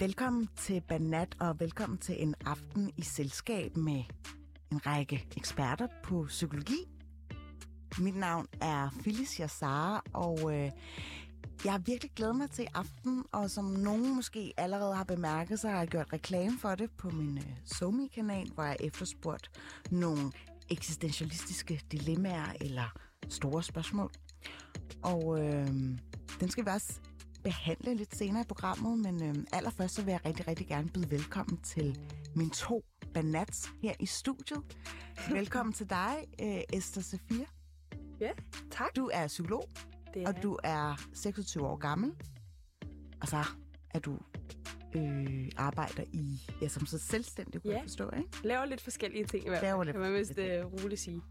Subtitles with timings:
[0.00, 4.02] Velkommen til Banat, og velkommen til en aften i selskab med
[4.72, 6.78] en række eksperter på psykologi.
[7.98, 10.70] Mit navn er Phyllis Jassara, og øh,
[11.64, 15.68] jeg har virkelig glædet mig til aften, og som nogen måske allerede har bemærket, så
[15.68, 19.50] har jeg gjort reklame for det på min øh, Somi-kanal, hvor jeg efterspurgt
[19.90, 20.32] nogle
[20.70, 24.10] eksistentialistiske dilemmaer eller store spørgsmål.
[25.02, 25.66] Og øh,
[26.40, 27.00] den skal vi også
[27.48, 31.10] behandle lidt senere i programmet, men øh, allerførst så vil jeg rigtig, rigtig gerne byde
[31.10, 31.98] velkommen til
[32.36, 34.62] mine to banats her i studiet.
[35.30, 37.44] Velkommen til dig, øh, Esther Safir.
[38.20, 38.30] Ja,
[38.70, 38.96] tak.
[38.96, 39.68] Du er psykolog,
[40.14, 42.12] Det er og du er 26 år gammel.
[43.20, 43.44] Og så
[43.90, 44.18] er du
[44.94, 47.76] øh, arbejder i, ja, som så selvstændig, kunne Ja.
[47.76, 48.28] jeg forstå, ikke?
[48.44, 51.22] laver lidt forskellige ting i hvert Laver fald, lidt kan man vist uh, roligt sige.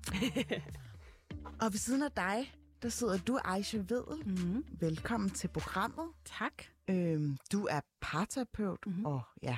[1.61, 4.27] Og ved siden af dig, der sidder du, Aisha Vedel.
[4.27, 4.65] Mm-hmm.
[4.79, 6.09] Velkommen til programmet.
[6.25, 6.63] Tak.
[6.89, 9.05] Øhm, du er parterapeut mm-hmm.
[9.05, 9.57] og ja,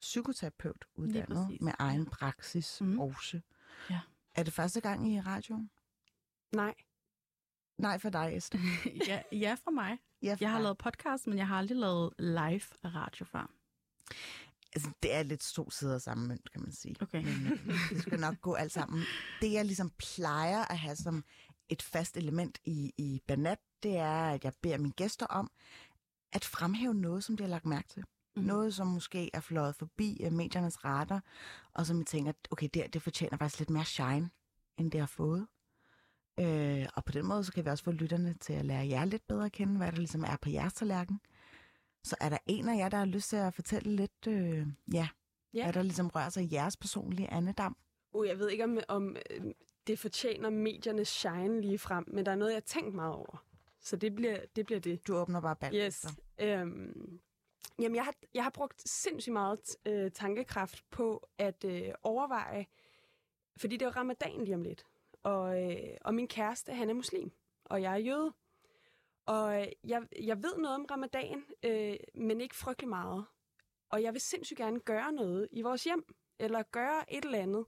[0.00, 3.00] psykoterapeut uddannet med egen praksis Mhm.
[3.00, 3.40] også.
[3.90, 4.00] Ja.
[4.34, 5.70] Er det første gang i radioen?
[6.52, 6.74] Nej.
[7.78, 8.60] Nej, for dig, Esther.
[9.08, 9.98] ja, ja, fra mig.
[10.22, 10.62] Ja, for Jeg har dig.
[10.62, 13.50] lavet podcast, men jeg har aldrig lavet live radio før.
[14.74, 16.96] Altså, det er lidt to sider samme mønt, kan man sige.
[17.00, 17.24] Okay.
[17.24, 19.02] Men øh, det skal nok gå alt sammen.
[19.40, 21.24] Det, jeg ligesom plejer at have som
[21.68, 25.50] et fast element i, i Banat, det er, at jeg beder mine gæster om
[26.32, 28.04] at fremhæve noget, som de har lagt mærke til.
[28.36, 28.42] Mm.
[28.42, 31.22] Noget, som måske er fløjet forbi uh, mediernes radar,
[31.74, 34.30] og som jeg tænker, okay, det, det fortjener faktisk lidt mere shine,
[34.78, 35.46] end det har fået.
[36.40, 39.04] Øh, og på den måde, så kan vi også få lytterne til at lære jer
[39.04, 41.20] lidt bedre at kende, hvad der ligesom er på jeres tallerken.
[42.04, 45.08] Så er der en af jer, der har lyst til at fortælle lidt, øh, ja,
[45.54, 45.58] Ja.
[45.58, 45.64] ja.
[45.64, 47.76] hvad der ligesom rører sig i jeres personlige andedam?
[48.12, 49.44] Uh, jeg ved ikke, om, om øh,
[49.86, 53.44] det fortjener mediernes shine lige frem, men der er noget, jeg har tænkt meget over.
[53.80, 54.66] Så det bliver det.
[54.66, 55.06] Bliver det.
[55.06, 55.80] Du åbner bare ballen.
[55.80, 56.06] Yes.
[56.38, 57.20] Øhm,
[57.78, 62.66] jamen, jeg har, jeg har brugt sindssygt meget øh, tankekraft på at øh, overveje,
[63.56, 64.84] fordi det er jo ramadan lige om lidt,
[65.22, 67.32] og, øh, og min kæreste, han er muslim,
[67.64, 68.32] og jeg er jøde.
[69.26, 73.24] Og øh, jeg, jeg ved noget om ramadan, øh, men ikke frygtelig meget.
[73.88, 77.66] Og jeg vil sindssygt gerne gøre noget i vores hjem, eller gøre et eller andet,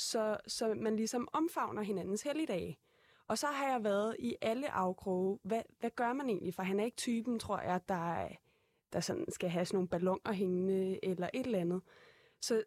[0.00, 2.78] så, så man ligesom omfavner hinandens helligdage.
[3.26, 5.38] Og så har jeg været i alle afkroge.
[5.42, 6.54] Hvad, hvad gør man egentlig?
[6.54, 8.28] For han er ikke typen, tror jeg, der,
[8.92, 11.82] der sådan skal have sådan nogle ballonger hængende eller et eller andet.
[12.40, 12.62] Så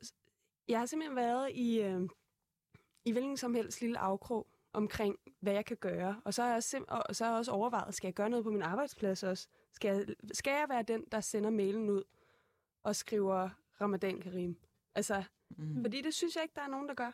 [0.67, 2.01] jeg har simpelthen været i, øh,
[3.05, 6.21] i hvilken som helst lille afkrog omkring, hvad jeg kan gøre.
[6.25, 8.43] Og så har jeg, sim- og så har jeg også overvejet, skal jeg gøre noget
[8.43, 9.47] på min arbejdsplads også?
[9.71, 12.03] Skal jeg, skal jeg være den, der sender mailen ud
[12.83, 13.49] og skriver
[13.81, 14.57] Ramadan Karim?
[14.95, 15.83] Altså, mm.
[15.83, 17.11] fordi det synes jeg ikke, der er nogen, der gør.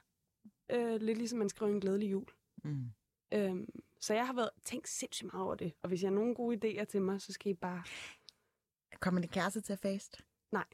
[0.69, 2.25] Øh, lidt ligesom man skriver en glædelig jul.
[2.63, 2.91] Mm.
[3.33, 3.69] Øhm,
[3.99, 5.73] så jeg har været tænkt sindssygt meget over det.
[5.81, 7.83] Og hvis jeg har nogle gode idéer til mig, så skal I bare...
[8.99, 10.21] Kommer din kæreste til at fast?
[10.51, 10.65] Nej.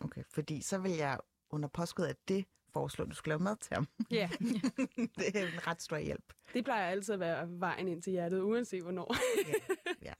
[0.00, 1.18] Okay, fordi så vil jeg
[1.50, 3.88] under påskud af det foreslå, at du skal lave mad til ham.
[4.10, 4.30] Ja,
[5.18, 6.32] det er en ret stor hjælp.
[6.54, 9.16] det plejer altid at være vejen ind til hjertet, uanset hvornår.
[9.48, 10.12] Ja, ja.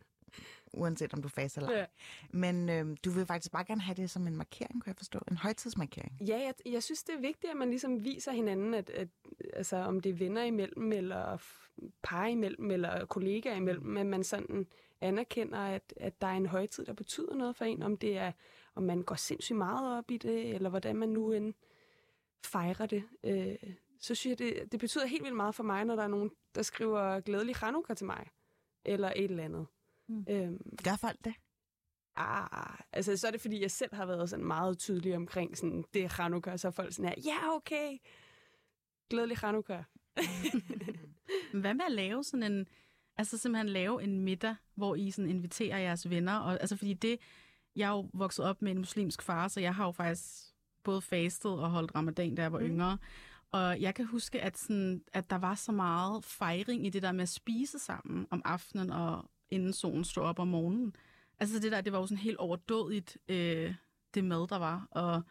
[0.72, 1.78] Uanset om du faser eller ej.
[1.78, 1.86] Ja.
[2.30, 5.18] Men øh, du vil faktisk bare gerne have det som en markering, kunne jeg forstå.
[5.30, 6.18] En højtidsmarkering.
[6.20, 9.08] ja, jeg, jeg synes, det er vigtigt, at man ligesom viser hinanden, at, at
[9.52, 11.38] altså, om det er venner imellem, eller
[12.02, 14.66] par imellem, eller kollegaer imellem, at man sådan
[15.00, 18.32] anerkender, at, at der er en højtid, der betyder noget for en, om det er,
[18.74, 21.54] om man går sindssygt meget op i det, eller hvordan man nu end
[22.44, 23.02] fejrer det.
[23.24, 23.56] Øh,
[24.00, 26.30] så synes jeg, det, det betyder helt vildt meget for mig, når der er nogen,
[26.54, 28.26] der skriver glædelig Hanukkah til mig,
[28.84, 29.66] eller et eller andet.
[30.08, 30.24] Mm.
[30.28, 31.34] Øhm, Gør folk det?
[32.16, 35.84] Ah, altså så er det, fordi jeg selv har været sådan meget tydelig omkring sådan,
[35.94, 37.98] det er Hanukkah, så er folk sådan her, ja, okay,
[39.10, 39.84] glædelig Hanukkah.
[41.62, 42.66] Hvad med at lave sådan en,
[43.16, 46.38] altså simpelthen lave en middag, hvor I sådan inviterer jeres venner?
[46.38, 47.18] Og, altså fordi det,
[47.76, 51.00] jeg er jo vokset op med en muslimsk far, så jeg har jo faktisk både
[51.00, 52.66] fastet og holdt ramadan, da jeg var mm.
[52.66, 52.98] yngre.
[53.52, 57.12] Og jeg kan huske, at, sådan, at der var så meget fejring i det der
[57.12, 60.96] med at spise sammen om aftenen og inden solen stod op om morgenen.
[61.40, 63.74] Altså det der, det var jo sådan helt overdådigt, øh,
[64.14, 64.88] det mad, der var.
[64.90, 65.22] Og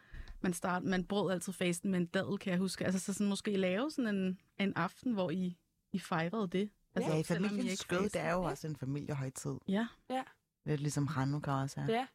[0.42, 2.86] man, start, man brød altid fasten med en dadel, kan jeg huske.
[2.86, 5.58] Altså så sådan måske lave sådan en, en aften, hvor I,
[5.94, 6.70] I fejrede det.
[6.96, 9.56] Altså, Ja, i ikke skød, det er jo også en familiehøjtid.
[9.68, 10.24] Ja, Ja,
[10.66, 11.86] Lidt ligesom Hanukkah også er.
[11.86, 12.08] ja,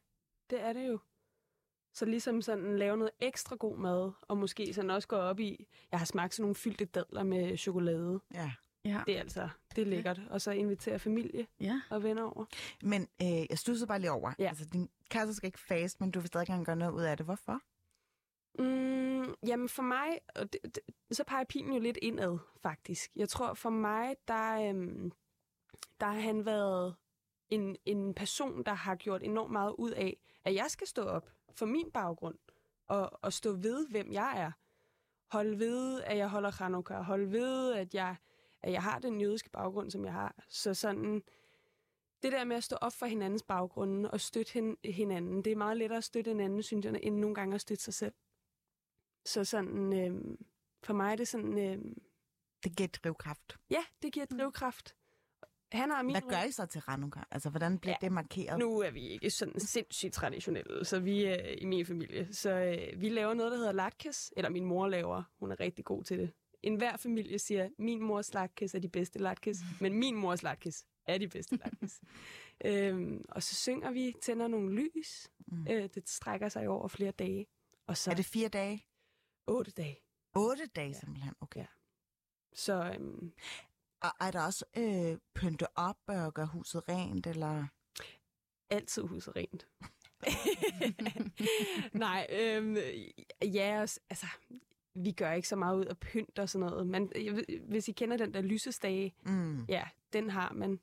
[0.49, 0.99] det er det jo.
[1.93, 5.67] Så ligesom sådan lave noget ekstra god mad, og måske sådan også gå op i,
[5.91, 8.19] jeg har smagt sådan nogle fyldte dadler med chokolade.
[8.33, 8.51] ja.
[8.87, 10.21] Ja, Det er altså, det er lækkert.
[10.29, 11.81] Og så invitere familie ja.
[11.89, 12.45] og venner over.
[12.83, 14.33] Men øh, jeg studsede bare lige over.
[14.39, 14.47] Ja.
[14.47, 17.17] Altså, din kæreste skal ikke fast, men du vil stadig gerne gøre noget ud af
[17.17, 17.25] det.
[17.25, 17.61] Hvorfor?
[18.59, 20.79] Mm, jamen for mig, og det, det,
[21.11, 23.11] så peger pilen jo lidt indad, faktisk.
[23.15, 25.11] Jeg tror for mig, der, øhm,
[25.99, 26.95] der har han været
[27.49, 31.29] en, en person, der har gjort enormt meget ud af, at jeg skal stå op
[31.55, 32.37] for min baggrund,
[32.87, 34.51] og, og stå ved, hvem jeg er.
[35.31, 37.01] Holde ved, at jeg holder Hanukkah.
[37.01, 38.15] Holde ved, at jeg,
[38.61, 40.35] at jeg har den jødiske baggrund, som jeg har.
[40.49, 41.23] Så sådan,
[42.23, 45.77] det der med at stå op for hinandens baggrunde og støtte hinanden, det er meget
[45.77, 48.13] lettere at støtte hinanden, synes jeg, end nogle gange at støtte sig selv.
[49.25, 50.37] Så sådan, øh,
[50.83, 51.57] for mig er det sådan...
[51.57, 51.95] Øh,
[52.63, 53.57] det giver drivkraft.
[53.69, 54.37] Ja, det giver mm.
[54.37, 54.95] drivkraft.
[55.71, 57.23] Han har min Hvad gør I så til Hanukkah?
[57.31, 58.59] Altså, hvordan bliver ja, det markeret?
[58.59, 62.33] Nu er vi ikke sådan sindssygt traditionelle, så vi er i min familie.
[62.33, 65.23] Så øh, vi laver noget, der hedder latkes, eller min mor laver.
[65.39, 66.31] Hun er rigtig god til det.
[66.63, 70.85] En hver familie siger, min mors latkes er de bedste latkes, men min mors latkes
[71.05, 72.01] er de bedste latkes.
[72.65, 75.31] øhm, og så synger vi, tænder nogle lys.
[75.47, 75.67] Mm.
[75.69, 77.47] Øh, det strækker sig over flere dage.
[77.87, 78.85] Og så er det fire dage?
[79.47, 79.97] Otte dage.
[80.35, 80.99] Otte dage ja.
[80.99, 81.59] simpelthen, okay.
[81.59, 81.65] Ja.
[82.53, 83.33] Så øhm,
[84.01, 87.67] og er der også øh, pynte op og gøre huset rent, eller?
[88.69, 89.67] Altid huset rent.
[92.05, 92.75] Nej, øhm,
[93.41, 94.27] ja, altså,
[94.97, 96.87] vi gør ikke så meget ud af pynt og sådan noget.
[96.87, 97.11] Men
[97.67, 99.65] hvis I kender den der lysestage, mm.
[99.65, 99.83] ja,
[100.13, 100.79] den har man.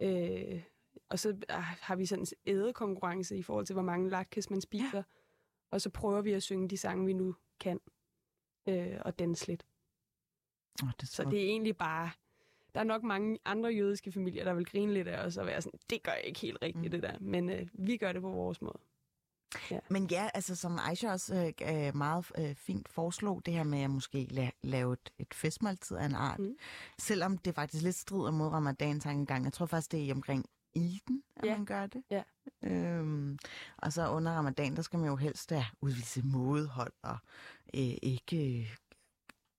[0.00, 0.62] Øh,
[1.08, 4.60] og så ah, har vi sådan en ædekonkurrence i forhold til, hvor mange latkes man
[4.60, 4.98] spiser.
[4.98, 5.02] Ja.
[5.70, 7.80] Og så prøver vi at synge de sange, vi nu kan.
[8.68, 9.66] Øh, og danse lidt.
[10.82, 12.10] Oh, det så det er egentlig bare
[12.74, 15.62] der er nok mange andre jødiske familier, der vil grine lidt af os og være
[15.62, 16.90] sådan, det gør jeg ikke helt rigtigt, mm.
[16.90, 17.18] det der.
[17.20, 18.78] Men øh, vi gør det på vores måde.
[19.70, 19.78] Ja.
[19.90, 23.90] Men ja, altså som Aisha også øh, meget øh, fint foreslog, det her med at
[23.90, 26.38] måske la- lave et, et festmåltid af en art.
[26.38, 26.56] Mm.
[26.98, 29.44] Selvom det faktisk lidt strider mod ramadan tankegang.
[29.44, 31.56] Jeg tror faktisk, det er omkring Iden, at ja.
[31.56, 32.02] man gør det.
[32.10, 32.22] Ja.
[32.62, 33.38] Øhm,
[33.76, 37.18] og så under ramadan, der skal man jo helst ja, udvise mådehold og
[37.74, 38.68] øh, ikke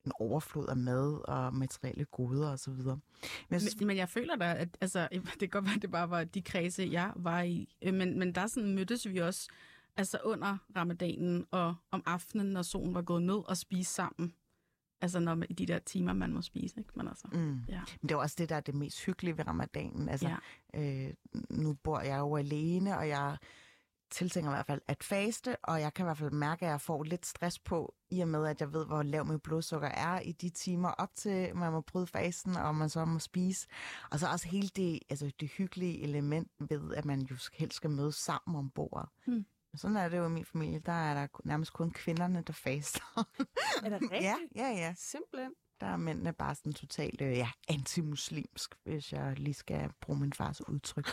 [0.06, 2.72] en overflod af mad og materielle goder osv.
[2.72, 3.02] Men,
[3.52, 5.92] jeg synes, men, men jeg føler da, at altså, det kan godt være, at det
[5.92, 9.50] bare var de kredse, jeg var i, øh, men, men der sådan mødtes vi også
[10.00, 14.34] altså under ramadanen og om aftenen, når solen var gået ned og spise sammen.
[15.02, 16.92] Altså når man, i de der timer, man må spise, ikke?
[16.96, 17.64] Men altså, mm.
[17.68, 17.82] ja.
[18.02, 20.10] Men det er også det, der er det mest hyggelige ved ramadanen.
[20.10, 20.30] Altså,
[20.74, 21.08] ja.
[21.08, 21.14] øh,
[21.50, 23.38] nu bor jeg jo alene, og jeg
[24.12, 26.82] tiltænker i hvert fald at faste, og jeg kan i hvert fald mærke, at jeg
[26.82, 30.20] får lidt stress på, i og med, at jeg ved, hvor lav mit blodsukker er
[30.20, 33.68] i de timer op til, man må bryde fasten, og man så må spise.
[34.12, 37.90] Og så også hele det, altså det hyggelige element ved, at man jo helst skal
[37.90, 39.10] mødes sammen om bordet.
[39.26, 39.46] Hmm.
[39.76, 40.80] Sådan er det jo i min familie.
[40.80, 43.30] Der er der nærmest kun kvinderne, der faster.
[43.84, 44.24] Er det rigtigt?
[44.24, 44.94] Ja, ja, ja.
[44.98, 45.52] Simpelthen.
[45.82, 50.34] Der er mændene bare sådan totalt øh, ja, antimuslimsk, hvis jeg lige skal bruge min
[50.34, 51.08] fars udtryk.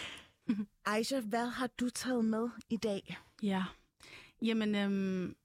[0.86, 3.16] Aisha, hvad har du taget med i dag?
[3.42, 3.64] Ja,
[4.42, 5.36] jamen, øhm,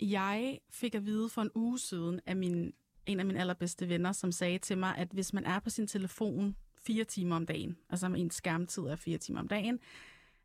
[0.00, 2.72] jeg fik at vide for en uge siden af min,
[3.06, 5.86] en af mine allerbedste venner, som sagde til mig, at hvis man er på sin
[5.86, 6.56] telefon
[6.86, 9.80] fire timer om dagen, altså en skærmtid er fire timer om dagen,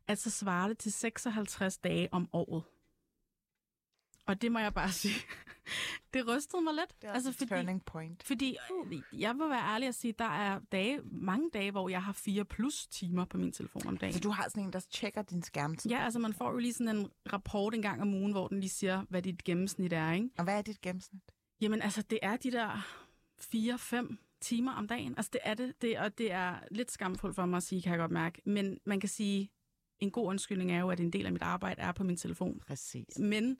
[0.08, 2.62] at så svarer det til 56 dage om året.
[4.26, 5.14] Og det må jeg bare sige,
[6.14, 7.02] det rystede mig lidt.
[7.02, 8.22] Det er altså, fordi, turning point.
[8.22, 8.56] Fordi
[8.90, 12.12] øh, jeg vil være ærlig at sige, der er dage, mange dage, hvor jeg har
[12.12, 14.14] fire plus timer på min telefon om dagen.
[14.14, 15.90] Så du har sådan en, der tjekker din skærmtid?
[15.90, 18.60] Ja, altså man får jo lige sådan en rapport en gang om ugen, hvor den
[18.60, 20.28] lige siger, hvad dit gennemsnit er, ikke?
[20.38, 21.22] Og hvad er dit gennemsnit?
[21.60, 22.86] Jamen altså, det er de der
[23.38, 25.14] fire-fem timer om dagen.
[25.16, 27.90] Altså det er det, det, og det er lidt skamfuldt for mig at sige, kan
[27.90, 28.42] jeg godt mærke.
[28.44, 29.50] Men man kan sige,
[30.00, 32.60] en god undskyldning er jo, at en del af mit arbejde er på min telefon.
[32.66, 33.18] Præcis.
[33.18, 33.58] Men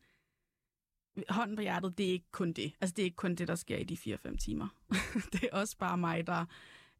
[1.29, 2.73] hånden på hjertet, det er ikke kun det.
[2.81, 4.69] Altså, det er ikke kun det, der sker i de 4-5 timer.
[5.33, 6.45] det er også bare mig, der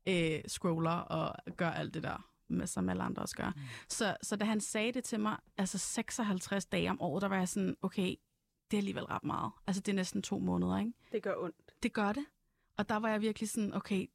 [0.09, 3.53] øh, scroller og gør alt det der, med, som alle andre også gør.
[3.57, 3.63] Mm.
[3.89, 7.37] Så, så da han sagde det til mig, altså 56 dage om året, der var
[7.37, 8.15] jeg sådan, okay,
[8.71, 9.53] det er alligevel ret meget.
[9.67, 10.93] Altså, det er næsten to måneder, ikke?
[11.13, 11.57] Det gør ondt.
[11.83, 12.25] Det gør det.
[12.77, 14.07] Og der var jeg virkelig sådan, okay,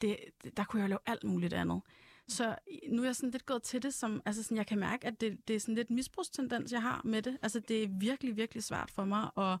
[0.00, 0.16] det,
[0.56, 1.82] der kunne jeg lave alt muligt andet.
[2.28, 2.56] Så
[2.88, 5.20] nu er jeg sådan lidt gået til det, som, altså sådan, jeg kan mærke, at
[5.20, 7.38] det, det er sådan lidt misbrugstendens, jeg har med det.
[7.42, 9.52] Altså det er virkelig, virkelig svært for mig at,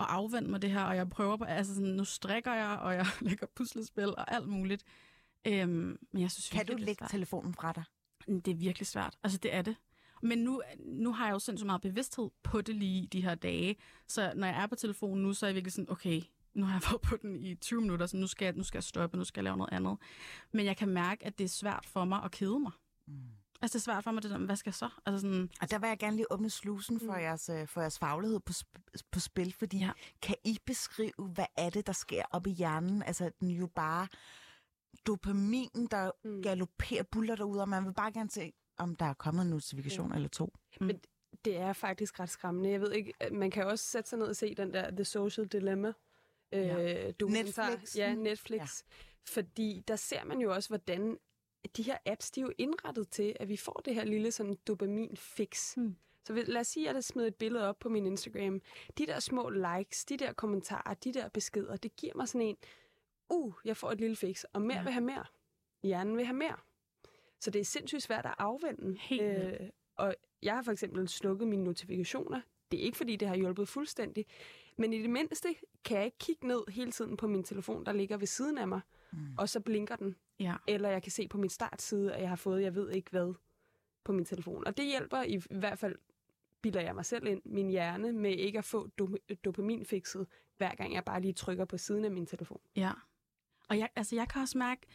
[0.00, 2.94] at afvende mig det her, og jeg prøver på, altså sådan, nu strikker jeg, og
[2.94, 4.84] jeg lægger puslespil og alt muligt.
[5.46, 7.84] Øhm, men jeg synes kan du lægge telefonen fra dig?
[8.44, 9.18] Det er virkelig svært.
[9.22, 9.76] Altså det er det.
[10.22, 13.76] Men nu, nu har jeg jo sindssygt meget bevidsthed på det lige de her dage.
[14.08, 16.22] Så når jeg er på telefonen nu, så er jeg virkelig sådan, okay,
[16.56, 18.78] nu har jeg været på den i 20 minutter, så nu skal, jeg, nu skal
[18.78, 19.98] jeg stoppe, nu skal jeg lave noget andet.
[20.52, 22.72] Men jeg kan mærke, at det er svært for mig at kede mig.
[23.06, 23.14] Mm.
[23.62, 24.88] Altså, det er svært for mig, det der, hvad skal jeg så?
[25.06, 25.50] Altså sådan...
[25.60, 27.20] Og der vil jeg gerne lige åbne slusen for, mm.
[27.20, 28.52] jeres, øh, for jeres faglighed på,
[29.12, 29.90] på spil, fordi ja.
[30.22, 33.02] kan I beskrive, hvad er det, der sker op i hjernen?
[33.02, 34.08] Altså, den jo bare
[35.06, 36.42] dopamin, der mm.
[36.42, 40.10] galopperer buller derude, og man vil bare gerne se, om der er kommet en notifikation
[40.10, 40.16] ja.
[40.16, 40.52] eller to.
[40.80, 40.86] Mm.
[40.86, 41.00] Men
[41.44, 42.70] det er faktisk ret skræmmende.
[42.70, 45.46] Jeg ved ikke, man kan også sætte sig ned og se den der The Social
[45.46, 45.92] Dilemma,
[46.52, 47.06] ja.
[47.06, 47.70] øh, dokumentar.
[47.70, 47.96] Netflix.
[47.96, 48.58] Ja, Netflix.
[48.60, 48.94] Ja.
[49.24, 51.18] Fordi der ser man jo også, hvordan
[51.76, 54.56] de her apps, de er jo indrettet til, at vi får det her lille sådan
[54.66, 55.76] dopamin-fix.
[55.76, 55.96] Mm.
[56.24, 58.60] Så lad os sige, at jeg smider et billede op på min Instagram.
[58.98, 62.56] De der små likes, de der kommentarer, de der beskeder, det giver mig sådan en,
[63.30, 64.82] uh, jeg får et lille fix, og mere Ja.
[64.82, 65.24] vil have mere.
[65.82, 66.56] Hjernen vil have mere.
[67.40, 68.86] Så det er sindssygt svært at afvende.
[68.88, 69.72] Øh, Helt vildt.
[69.96, 72.40] og jeg har for eksempel slukket mine notifikationer.
[72.70, 74.26] Det er ikke, fordi det har hjulpet fuldstændig.
[74.76, 75.48] Men i det mindste
[75.84, 78.68] kan jeg ikke kigge ned hele tiden på min telefon, der ligger ved siden af
[78.68, 78.80] mig,
[79.12, 79.18] Mm.
[79.38, 80.16] og så blinker den.
[80.40, 80.54] Ja.
[80.66, 83.34] Eller jeg kan se på min startside, at jeg har fået, jeg ved ikke hvad,
[84.04, 84.66] på min telefon.
[84.66, 85.96] Og det hjælper i hvert fald,
[86.62, 90.94] bilder jeg mig selv ind, min hjerne, med ikke at få dop- dopaminfixet, hver gang
[90.94, 92.60] jeg bare lige trykker på siden af min telefon.
[92.76, 92.92] Ja.
[93.68, 94.86] Og jeg, altså, jeg kan også mærke,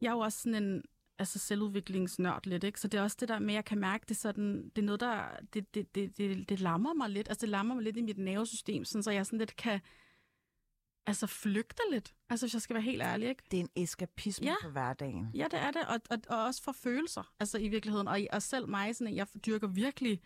[0.00, 0.82] jeg er jo også sådan en
[1.20, 2.80] altså selvudviklingsnørd lidt, ikke?
[2.80, 4.82] Så det er også det der med, at jeg kan mærke, det er, sådan, det
[4.82, 5.24] er noget, der,
[5.54, 7.28] det, det, det, det, det lammer mig lidt.
[7.28, 9.80] Altså, det lammer mig lidt i mit nervesystem, sådan, så jeg sådan lidt kan,
[11.06, 12.14] altså, flygte lidt.
[12.30, 13.42] Altså, hvis jeg skal være helt ærlig, ikke?
[13.50, 14.54] Det er en eskapisme Ja.
[14.62, 15.30] for hverdagen.
[15.34, 18.08] Ja, det er det, og, og, og også for følelser, altså i virkeligheden.
[18.08, 20.20] Og, og selv mig, sådan, jeg dyrker virkelig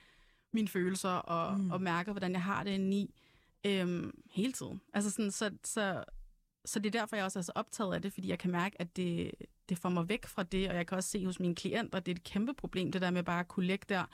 [0.52, 1.70] mine følelser og, Mm.
[1.70, 3.14] og mærker, hvordan jeg har det inde i
[3.66, 4.80] øhm, hele tiden.
[4.94, 6.04] Altså sådan, så, så,
[6.64, 8.80] så det er derfor, jeg også er så optaget af det, fordi jeg kan mærke,
[8.80, 9.30] at det,
[9.68, 12.06] det får mig væk fra det, og jeg kan også se hos mine klienter, at
[12.06, 14.04] det er et kæmpe problem, det der med bare at kunne lægge der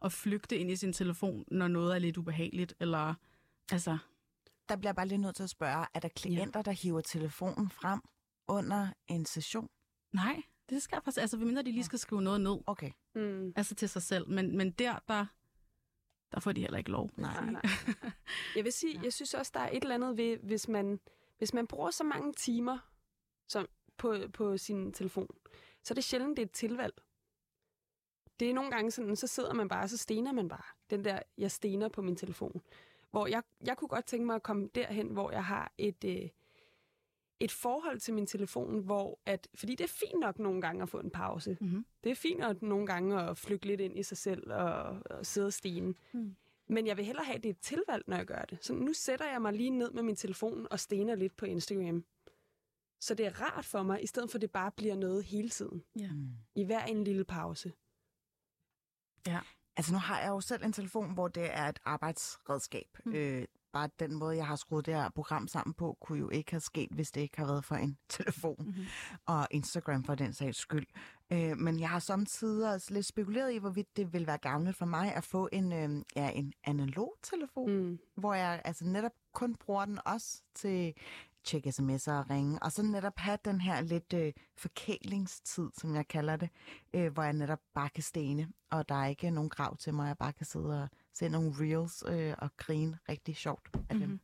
[0.00, 3.14] og flygte ind i sin telefon, når noget er lidt ubehageligt, eller
[3.72, 3.98] altså...
[4.68, 8.00] Der bliver bare lige nødt til at spørge, er der klienter, der hiver telefonen frem
[8.48, 9.68] under en session?
[10.12, 11.20] Nej, det skal jeg faktisk...
[11.20, 12.90] Altså, mindre de lige skal skrive noget ned, Okay.
[13.14, 13.52] Mm.
[13.56, 15.26] altså til sig selv, men, men der, der,
[16.32, 17.10] der får de heller ikke lov.
[17.16, 17.52] Nej, sige.
[17.52, 17.62] nej.
[18.56, 18.98] Jeg vil sige, Ja.
[19.00, 19.04] ja.
[19.04, 21.00] jeg synes også, der er et eller andet ved, hvis man,
[21.38, 22.78] hvis man bruger så mange timer
[23.48, 25.28] som, på, på sin telefon,
[25.82, 26.94] så er det sjældent, det er et tilvalg.
[28.40, 30.62] Det er nogle gange sådan, så sidder man bare, så stener man bare.
[30.90, 32.62] Den der, jeg stener på min telefon.
[33.10, 36.28] Hvor jeg, jeg kunne godt tænke mig at komme derhen, hvor jeg har et, øh,
[37.40, 40.88] et forhold til min telefon, hvor at, fordi det er fint nok nogle gange at
[40.88, 41.56] få en pause.
[41.60, 41.86] Mhm.
[42.04, 45.26] Det er fint nok nogle gange at flygte lidt ind i sig selv og, og
[45.26, 45.94] sidde og stene.
[46.12, 46.36] Mm.
[46.68, 48.58] Men jeg vil hellere have, at det er et tilvalg, når jeg gør det.
[48.64, 52.04] Så nu sætter jeg mig lige ned med min telefon og stener lidt på Instagram.
[53.00, 55.48] Så det er rart for mig, i stedet for at det bare bliver noget hele
[55.48, 55.84] tiden.
[55.98, 56.12] Ja.
[56.12, 56.30] Mm.
[56.54, 57.72] I hver en lille pause.
[59.76, 62.98] Altså nu har jeg jo selv en telefon, hvor det er et arbejdsredskab.
[63.04, 63.12] Mm.
[63.14, 66.50] Øh, bare den måde, jeg har skruet det her program sammen på, kunne jo ikke
[66.50, 68.56] have sket, hvis det ikke har været for en telefon.
[68.58, 68.84] Mm-hmm.
[69.26, 70.86] Og Instagram for den sags skyld.
[71.32, 74.86] Øh, men jeg har samtidig også lidt spekuleret i, hvorvidt det vil være gavnligt for
[74.86, 77.98] mig at få en, øh, ja, en analog telefon, mm.
[78.14, 80.94] Hvor jeg altså netop kun bruger den også til
[81.44, 86.08] tjekke sms'er og ringe, og så netop have den her lidt øh, forkælingstid, som jeg
[86.08, 86.50] kalder det,
[86.94, 90.08] øh, hvor jeg netop bare kan stene, og der er ikke nogen krav til mig,
[90.08, 94.08] jeg bare kan sidde og se nogle reels øh, og grine rigtig sjovt af dem.
[94.08, 94.20] Mhm.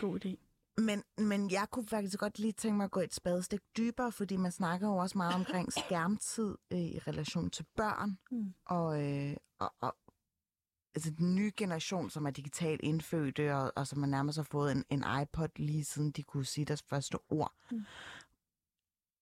[0.00, 0.51] God idé.
[0.86, 4.36] Men, men jeg kunne faktisk godt lige tænke mig at gå et spadestik dybere, fordi
[4.36, 8.54] man snakker jo også meget omkring skærmtid øh, i relation til børn, Mm.
[8.66, 9.96] og, øh, og, og
[10.94, 14.72] altså den nye generation, som er digitalt indfødte, og, og som har nærmest har fået
[14.72, 17.52] en, en iPod lige siden de kunne sige deres første ord.
[17.70, 17.84] Mm.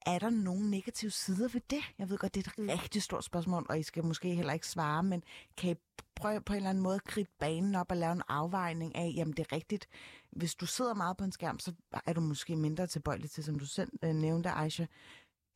[0.06, 1.82] Er der nogle negative sider ved det?
[1.98, 2.68] Jeg ved godt, det er et Mm.
[2.82, 5.22] rigtig stort spørgsmål, og I skal måske heller ikke svare, men
[5.56, 5.74] kan I
[6.16, 9.12] prøve på en eller anden måde at kridte banen op og lave en afvejning af,
[9.16, 9.88] jamen det er rigtigt,
[10.32, 11.72] hvis du sidder meget på en skærm, så
[12.06, 14.86] er du måske mindre tilbøjelig til, som du selv øh, nævnte, Aisha,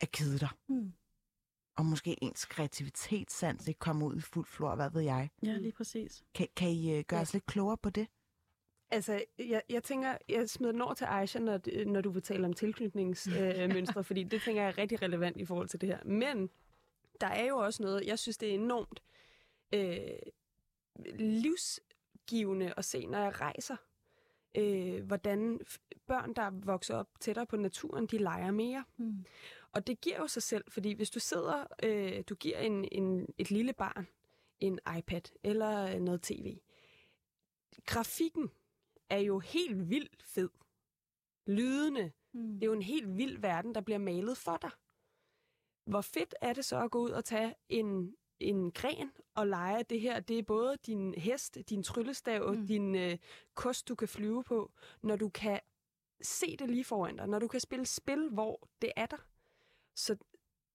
[0.01, 0.49] at kede dig.
[0.69, 0.93] Mm.
[1.77, 5.31] Og måske ens kreativitetssans ikke kommer ud i fuld flor, hvad ved jeg.
[5.43, 6.25] Ja, lige præcis.
[6.35, 7.23] Kan, kan I uh, gøre Ja.
[7.23, 8.09] os lidt klogere på det?
[8.91, 12.23] Altså, jeg, jeg tænker, jeg smider den over til Aisha, når, d- når du vil
[12.23, 15.89] tale om tilknytningsmønstre, øh, fordi det tænker jeg er rigtig relevant i forhold til det
[15.89, 16.05] her.
[16.05, 16.51] Men
[17.21, 19.03] der er jo også noget, jeg synes, det er enormt
[19.75, 19.99] øh,
[21.19, 23.77] livsgivende at se, når jeg rejser,
[24.55, 25.61] øh, hvordan
[26.07, 28.85] børn, der vokser op tættere på naturen, de leger mere.
[28.97, 29.25] Mm.
[29.73, 33.27] Og det giver jo sig selv, fordi hvis du sidder, øh, du giver en, en,
[33.39, 34.07] et lille barn
[34.61, 36.59] en iPad eller noget tv,
[37.87, 38.51] grafikken
[39.11, 40.51] er jo helt vildt fed.
[41.47, 42.55] Lydene, Mm.
[42.55, 44.71] det er jo en helt vild verden, der bliver malet for dig.
[45.85, 49.83] Hvor fedt er det så at gå ud og tage en, en gren og lege
[49.83, 50.21] det her?
[50.21, 52.67] Det er både din hest, din tryllestav, mm.
[52.67, 53.19] Din øh,
[53.55, 54.73] kost, du kan flyve på,
[55.03, 55.61] når du kan
[56.23, 59.27] se det lige foran dig, når du kan spille spil, hvor det er der.
[59.97, 60.17] Så,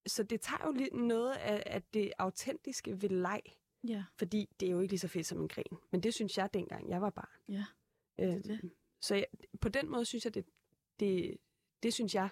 [0.08, 3.42] så det tager jo lidt noget af, af det autentiske ved leg,
[3.88, 5.78] Ja, fordi det er jo ikke lige så fedt som en gren.
[5.92, 7.30] Men det synes jeg, dengang jeg var barn.
[7.50, 7.66] ja.
[8.20, 8.72] Øh, det.
[9.01, 9.25] Så jeg,
[9.62, 10.46] på den måde synes jeg, det,
[11.00, 11.38] det,
[11.84, 12.30] det synes jeg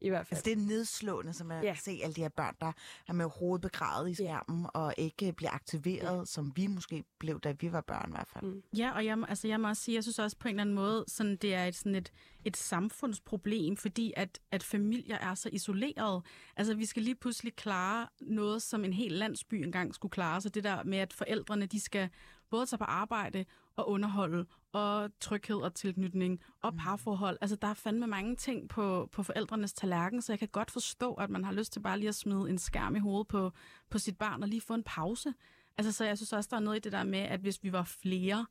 [0.00, 0.36] I hvert fald.
[0.38, 1.74] Altså, det er nedslående, som at Ja.
[1.74, 2.72] se alle de her børn, der
[3.08, 4.68] er med hovedet begravet i skærmen, ja.
[4.80, 6.24] og ikke bliver aktiveret, ja.
[6.24, 8.44] som vi måske blev, da vi var børn i hvert fald.
[8.44, 8.62] Mm.
[8.76, 10.60] Ja, og jeg, må- altså, jeg må også sige, jeg synes også på en eller
[10.62, 12.12] anden måde, sådan, det er et, sådan et,
[12.44, 16.22] et samfundsproblem, fordi at, at familier er så isoleret.
[16.56, 20.40] Altså, vi skal lige pludselig klare noget, som en hel landsby engang skulle klare.
[20.40, 22.08] Så det der med, at forældrene, de skal
[22.50, 23.44] både tage på arbejde
[23.78, 27.38] og underholde, og tryghed og tilknytning, og parforhold.
[27.40, 31.14] Altså, der er fandme mange ting på, på forældrenes tallerken, så jeg kan godt forstå,
[31.14, 33.52] at man har lyst til bare lige at smide en skærm i hovedet på,
[33.90, 35.34] på sit barn og lige få en pause.
[35.78, 37.72] Altså, så jeg synes også, der er noget i det der med, at hvis vi
[37.72, 38.46] var flere,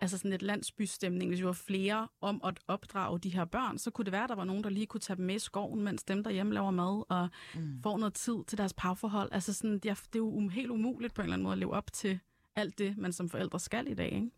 [0.00, 3.90] altså sådan et landsbystemning, hvis vi var flere om at opdrage de her børn, så
[3.90, 5.82] kunne det være, at der var nogen, der lige kunne tage dem med i skoven,
[5.82, 7.82] mens dem derhjemme laver mad og mm.
[7.82, 9.28] får noget tid til deres parforhold.
[9.32, 11.52] Altså sådan, det er, det er jo um- helt umuligt på en eller anden måde
[11.52, 12.20] at leve op til
[12.58, 14.12] alt det, man som forældre skal i dag.
[14.12, 14.30] Ikke?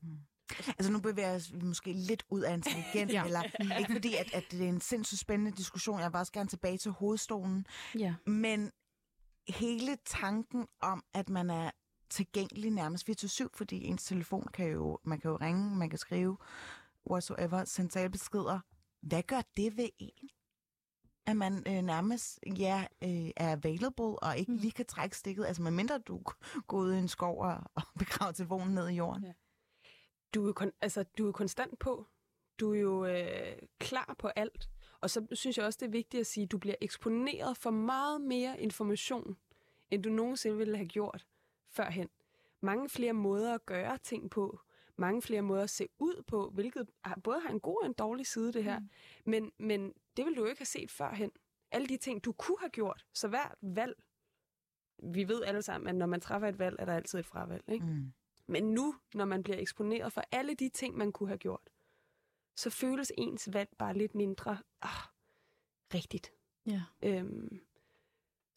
[0.79, 3.21] Altså nu bevæger vi måske lidt ud af intelligens, Ja.
[3.21, 3.25] ja.
[3.25, 3.43] eller
[3.79, 6.00] ikke fordi, at, at det er en sindssygt spændende diskussion.
[6.00, 7.67] Jeg vil også gerne tilbage til hovedstolen.
[7.99, 8.15] Ja.
[8.27, 8.71] Men
[9.49, 11.71] hele tanken om, at man er
[12.11, 16.37] tilgængelig nærmest 24-7, fordi ens telefon kan jo, man kan jo ringe, man kan skrive,
[17.11, 18.61] whatsoever, sende talebeskeder.
[19.03, 20.29] Hvad gør det ved en?
[21.27, 24.59] At man øh, nærmest ja, øh, er available og ikke Mm.
[24.59, 25.45] lige kan trække stikket.
[25.47, 26.23] Altså medmindre du
[26.67, 29.25] går ud i en skov og, og begraver telefonen ned i jorden.
[29.25, 29.33] Ja.
[30.35, 32.07] Du er, kon- altså, du er konstant på.
[32.61, 34.69] Du er jo øh, klar på alt.
[35.00, 37.71] Og så synes jeg også, det er vigtigt at sige, at du bliver eksponeret for
[37.71, 39.37] meget mere information,
[39.91, 41.27] end du nogensinde ville have gjort
[41.69, 42.09] førhen.
[42.61, 44.61] Mange flere måder at gøre ting på.
[45.00, 46.88] Mange flere måder at se ud på, hvilket
[47.25, 48.78] både har en god og en dårlig side, det her.
[48.78, 48.88] Mm.
[49.25, 51.30] Men, men det vil du jo ikke have set førhen.
[51.71, 53.07] Alle de ting, du kunne have gjort.
[53.14, 54.02] Så hvert valg,
[55.02, 57.64] vi ved alle sammen, at når man træffer et valg, er der altid et fravalg.
[57.69, 57.87] Ikke?
[57.87, 58.12] Mm.
[58.47, 61.71] Men nu, når man bliver eksponeret for alle de ting, man kunne have gjort,
[62.57, 64.90] så føles ens valg bare lidt mindre ah,
[65.95, 66.33] rigtigt.
[66.66, 66.83] Ja.
[67.02, 67.61] Øhm,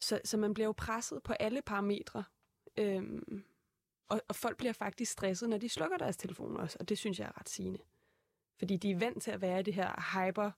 [0.00, 2.24] så, så man bliver jo presset på alle parametre.
[2.76, 3.44] Øhm,
[4.08, 7.18] og, og folk bliver faktisk stresset, når de slukker deres telefon også, og det synes
[7.18, 7.78] jeg er ret sigende.
[8.58, 10.50] Fordi de er vant til at være i det her hyper,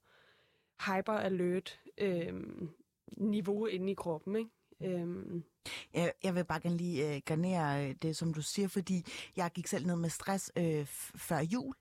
[0.91, 2.69] hyper alert øhm,
[3.17, 4.49] niveau inde i kroppen, ikke?
[4.81, 5.43] Øhm,
[5.93, 9.05] Jeg, jeg vil bare gerne lige øh, garnere øh, det, som du siger, fordi
[9.35, 11.75] jeg gik selv ned med stress øh, før jul,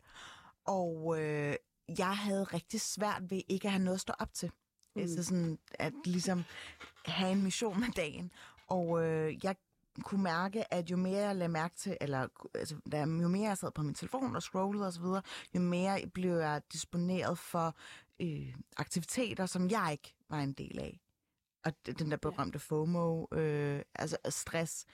[0.64, 1.56] og øh,
[1.98, 4.50] jeg havde rigtig svært ved ikke at have noget at stå op til.
[4.94, 5.02] Mm.
[5.02, 6.44] Altså sådan at ligesom
[7.06, 8.32] have en mission med dagen.
[8.66, 9.56] Og øh, jeg
[10.02, 13.58] kunne mærke, at jo mere jeg lagde mærke til, eller altså, da, jo mere jeg
[13.58, 15.04] sad på min telefon og scrollede osv.,
[15.54, 17.76] jo mere blev jeg disponeret for
[18.20, 21.00] øh, aktiviteter, som jeg ikke var en del af.
[21.64, 24.86] Og den der berømte FOMO, øh, altså stress.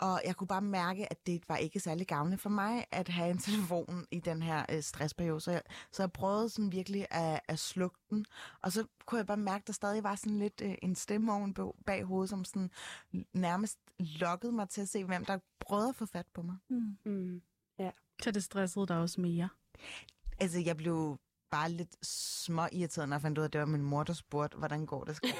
[0.00, 3.30] Og jeg kunne bare mærke, at det var ikke særlig gavnligt for mig at have
[3.30, 5.40] en telefon i den her øh, stressperiode.
[5.40, 8.26] Så jeg, så jeg prøvede sådan virkelig at, at slukke den.
[8.62, 11.32] Og så kunne jeg bare mærke, at der stadig var sådan lidt øh, en stemme
[11.32, 11.54] oven
[11.86, 12.70] bag- hovedet, som sådan
[13.34, 16.56] nærmest lokkede mig til at se, hvem der prøvede at få fat på mig.
[16.70, 16.96] Mm.
[17.04, 17.42] mm,
[18.22, 19.48] Så det stressede dig også mere.
[20.40, 21.18] Altså, jeg blev
[21.50, 24.12] bare lidt små irriteret, når jeg fandt ud af, at det var min mor, der
[24.12, 25.16] spurgte, hvordan går det?
[25.16, 25.30] Skal?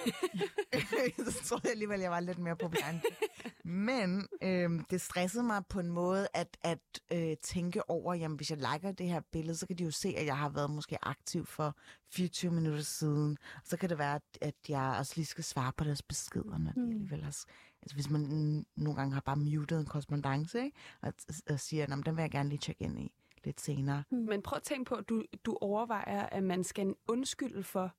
[1.33, 2.89] så troede jeg alligevel, at jeg var lidt mere populær.
[2.91, 3.38] end det.
[3.69, 6.79] Men øhm, det stressede mig på en måde at, at
[7.13, 10.09] øh, tænke over, jamen hvis jeg liker det her billede, så kan de jo se,
[10.17, 11.77] at jeg har været måske aktiv for
[12.13, 13.37] 24 minutter siden.
[13.55, 16.59] Og så kan det være, at, at jeg også lige skal svare på deres beskeder,
[16.59, 16.91] når de Mm.
[16.91, 17.45] alligevel har...
[17.83, 20.77] Altså hvis man mm, nogle gange har bare muted en korrespondence, ikke?
[21.03, 21.13] Og,
[21.51, 23.13] og siger, at den vil jeg gerne lige tjekke ind i
[23.45, 24.05] lidt senere.
[24.11, 27.93] Men prøv at tænke på, at du, du overvejer, at man skal undskylde for,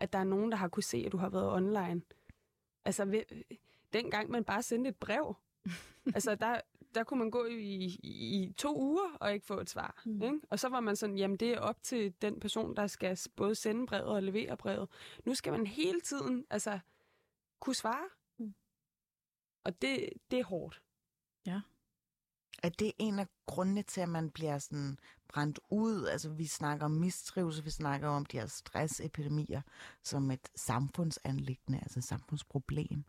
[0.00, 2.02] at der er nogen, der har kunne se, at du har været online.
[2.84, 3.22] Altså, ved,
[3.92, 5.36] dengang man bare sendte et brev,
[6.14, 6.60] altså der,
[6.94, 10.02] der kunne man gå i, i, i to uger og ikke få et svar.
[10.04, 10.22] Mm.
[10.22, 10.40] Ikke?
[10.50, 13.54] Og så var man sådan, jamen det er op til den person, der skal både
[13.54, 14.88] sende brevet og levere brevet.
[15.24, 16.78] Nu skal man hele tiden altså,
[17.60, 18.08] kunne svare.
[18.38, 18.54] Mm.
[19.64, 20.82] Og det, det er hårdt.
[22.62, 24.98] at det er en af grundene til, at man bliver sådan
[25.28, 26.06] brændt ud.
[26.06, 29.62] Altså, vi snakker om mistrivsel, vi snakker om de her stressepidemier
[30.02, 33.04] som et samfundsanlæggende, altså et samfundsproblem.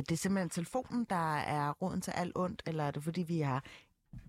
[0.00, 3.40] Er det simpelthen telefonen, der er råden til alt ondt, eller er det fordi, vi
[3.40, 3.64] har,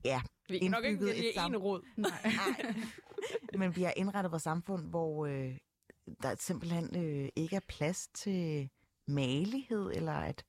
[0.05, 1.81] ja, Vi kan nok ikke Indbygget et sam- en råd.
[1.97, 2.11] Nej.
[2.23, 2.73] nej,
[3.59, 5.57] men vi har indrettet vores samfund, hvor øh,
[6.23, 8.69] der simpelthen øh, ikke er plads til
[9.07, 10.45] malighed, eller at,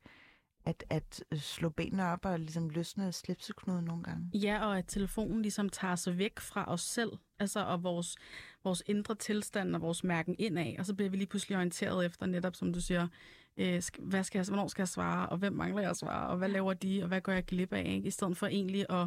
[0.65, 4.31] at, at slå benene op og ligesom løsne slipseknuden nogle gange.
[4.35, 8.17] Ja, og at telefonen ligesom tager sig væk fra os selv, altså og vores,
[8.65, 12.27] vores indre tilstand og vores mærken indad, og så bliver vi lige pludselig orienteret efter
[12.27, 13.09] netop, som du siger,
[13.57, 16.37] øh, hvad skal jeg, hvornår skal jeg svare, og hvem mangler jeg at svare, og
[16.37, 18.07] hvad laver de, og hvad går jeg glip af, ikke?
[18.07, 19.07] i stedet for egentlig at,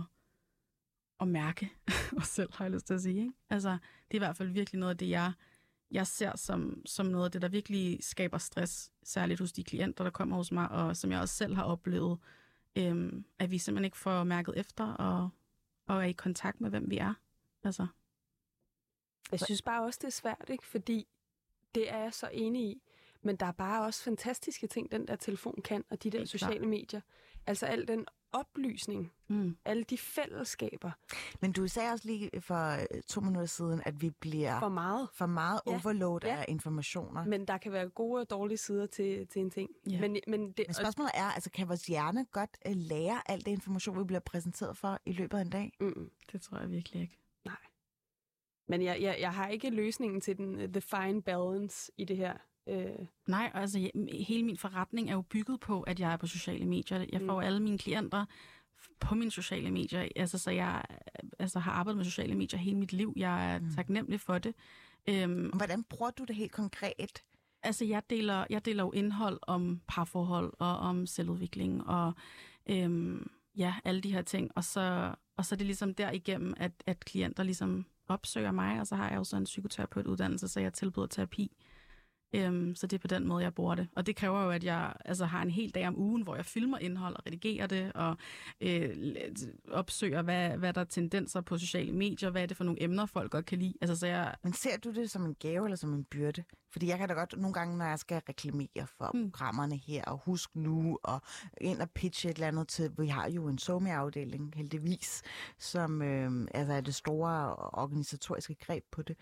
[1.20, 1.72] at mærke
[2.18, 3.22] os selv, har jeg lyst til at sige.
[3.22, 3.34] Ikke?
[3.50, 5.32] Altså, det er i hvert fald virkelig noget af det, jeg,
[5.92, 10.04] jeg ser som, som noget af det, der virkelig skaber stress, særligt hos de klienter,
[10.04, 12.20] der kommer hos mig, og som jeg også selv har oplevet,
[12.76, 15.30] øhm, at vi simpelthen ikke får mærket efter og,
[15.88, 17.14] og er i kontakt med, hvem vi er.
[17.64, 17.88] Altså.
[19.32, 20.66] Jeg synes bare også, det er svært, ikke?
[20.66, 21.08] fordi
[21.76, 22.82] det er jeg så enig i.
[23.26, 26.30] Men der er bare også fantastiske ting, den der telefon kan, og de der Helt
[26.30, 26.70] sociale klart.
[26.70, 27.02] medier.
[27.48, 29.58] Altså al den oplysning, Mm.
[29.66, 30.92] alle de fællesskaber,
[31.42, 35.10] Men du sagde også lige for øh, to minutter siden, at vi bliver for meget.
[35.14, 35.72] for meget Ja.
[35.74, 36.36] overload Ja.
[36.36, 37.26] af informationer.
[37.26, 39.70] Men der kan være gode og dårlige sider til, til en ting.
[39.90, 40.02] Ja.
[40.02, 43.48] Men, men, det, Men spørgsmålet er, altså, kan vores hjerne godt uh, lære al det
[43.48, 45.78] information, vi bliver præsenteret for i løbet af en dag?
[45.80, 47.18] mm, Det tror jeg virkelig ikke.
[47.46, 47.56] nej.
[48.68, 52.18] Men jeg, jeg, jeg har ikke løsningen til den uh, the fine balance i det
[52.18, 52.38] her.
[52.68, 53.90] Uh, Nej, altså
[54.28, 57.06] hele min forretning er jo bygget på, at jeg er på sociale medier.
[57.12, 57.28] Jeg Mm.
[57.28, 58.26] får alle mine klienter
[59.00, 60.08] på mine sociale medier.
[60.16, 60.84] Altså, så jeg
[61.40, 63.14] altså, har arbejdet med sociale medier hele mit liv.
[63.16, 63.66] Jeg er Mm.
[63.66, 63.72] mm.
[63.76, 64.56] taknemmelig for det.
[65.10, 67.24] Øhm, Hvordan bruger du det helt konkret?
[67.64, 72.14] altså, jeg deler, jeg deler jo indhold om parforhold og om selvudvikling og
[72.70, 74.52] øhm, ja, alle de her ting.
[74.56, 78.88] Og så, og så er det ligesom derigennem, at, at klienter ligesom opsøger mig, og
[78.88, 81.52] så har jeg jo så en psykoterapeutuddannelse, så jeg tilbyder terapi.
[82.34, 83.88] Øhm, så det er på den måde, jeg bruger det.
[83.96, 86.46] Og det kræver jo, at jeg altså, har en hel dag om ugen, hvor jeg
[86.46, 88.18] filmer indhold og redigerer det, og
[88.62, 89.16] øh,
[89.72, 93.06] opsøger, hvad, hvad der er tendenser på sociale medier, hvad er det for nogle emner,
[93.06, 93.74] folk godt kan lide.
[93.82, 96.44] Altså, så jeg, Men ser du det som en gave eller som en byrde?
[96.72, 99.12] Fordi jeg kan da godt nogle gange, når jeg skal reklamere for.
[99.14, 99.32] Mm.
[99.32, 101.22] programmerne her, og husk nu, og
[101.62, 105.22] ind og pitche et eller andet til, vi har jo en SoMe-afdeling, heldigvis,
[105.58, 109.18] som øh, altså er det store organisatoriske greb på det.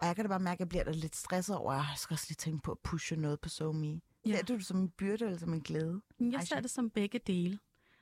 [0.00, 1.94] Og jeg kan da bare mærke, at jeg bliver da lidt stresset over, at jeg
[1.96, 4.00] skal også lige tænke på at pushe noget på SoMe.
[4.26, 4.36] Ja.
[4.36, 6.00] Ser du det som en byrde eller som en glæde?
[6.20, 7.58] Jeg ser det som begge dele.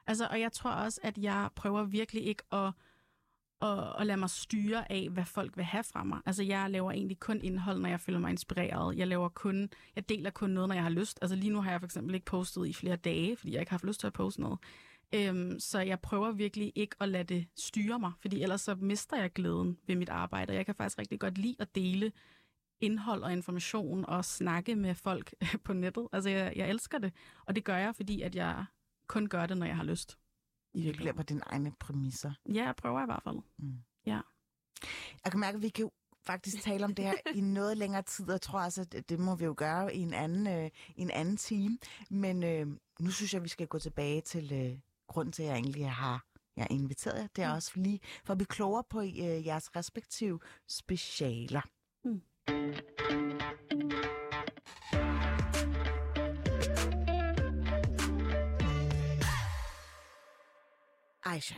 [0.06, 2.72] Altså, og jeg tror også, at jeg prøver virkelig ikke at,
[3.62, 6.20] at, at lade mig styre af, hvad folk vil have fra mig.
[6.26, 8.96] Altså, jeg laver egentlig kun indhold, når jeg føler mig inspireret.
[8.96, 11.18] Jeg laver kun, jeg deler kun noget, når jeg har lyst.
[11.22, 13.70] Altså, lige nu har jeg for eksempel ikke postet i flere dage, fordi jeg ikke
[13.70, 14.58] har haft lyst til at poste noget.
[15.14, 19.16] Øhm, så jeg prøver virkelig ikke at lade det styre mig, fordi ellers så mister
[19.20, 20.50] jeg glæden ved mit arbejde.
[20.50, 22.12] Og jeg kan faktisk rigtig godt lide at dele
[22.80, 26.08] indhold og information og snakke med folk på nettet.
[26.12, 27.12] Altså, jeg, jeg elsker det.
[27.46, 28.64] Og det gør jeg, fordi at jeg
[29.08, 30.18] kun gør det, når jeg har lyst.
[30.74, 31.16] I virkeligheden.
[31.16, 32.32] på dine egne præmisser.
[32.54, 33.36] Ja, jeg prøver i hvert fald.
[35.24, 35.90] Jeg kan mærke, at vi kan
[36.26, 39.08] faktisk tale om det her i noget længere tid, og jeg tror også, at det-
[39.08, 41.78] det må vi jo gøre i en anden, øh, i en anden time.
[42.10, 42.66] Men øh,
[43.00, 45.90] nu synes jeg, at vi skal gå tilbage til øh, grunden til, at jeg egentlig
[45.90, 46.24] har
[46.56, 47.26] jeg inviteret jer.
[47.36, 47.54] Det er Mm.
[47.56, 51.60] også lige for at blive klogere på øh, jeres respektive specialer.
[52.04, 52.22] Mm.
[61.24, 61.56] Aisha.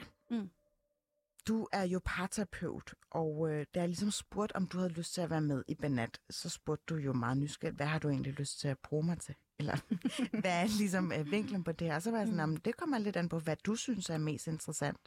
[1.48, 5.20] Du er jo parterapeut, og øh, da jeg ligesom spurgte, om du havde lyst til
[5.20, 8.32] at være med i Banat, så spurgte du jo meget nysgerrigt, hvad har du egentlig
[8.32, 9.34] lyst til at bruge mig til?
[9.58, 9.76] Eller
[10.40, 11.98] hvad er ligesom øh, vinklen på det her?
[11.98, 12.50] Så var jeg sådan, Mm.
[12.50, 12.56] mm.
[12.60, 14.98] det kommer lidt an på, hvad du synes er mest interessant.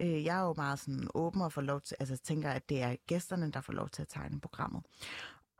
[0.00, 2.82] Øh, jeg er jo meget sådan åben og får lov til, altså tænker, at det
[2.82, 4.82] er gæsterne, der får lov til at tegne programmet.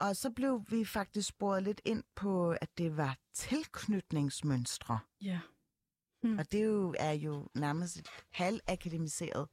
[0.01, 4.99] Og så blev vi faktisk sporet lidt ind på, at det var tilknytningsmønstre.
[5.23, 5.41] Ja.
[6.39, 9.49] Og det er jo, er jo nærmest et halvakademiseret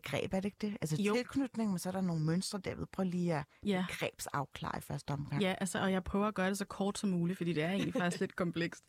[0.00, 0.76] begreb, er det ikke det?
[0.80, 1.14] Altså Jo.
[1.14, 2.86] tilknytning, men så er der nogle mønstre derved.
[2.92, 3.84] Prøv lige at Ja.
[3.88, 5.42] begrebsafklare i første omgang.
[5.42, 7.70] Ja, altså, og jeg prøver at gøre det så kort som muligt, fordi det er
[7.70, 8.84] egentlig faktisk lidt komplekst.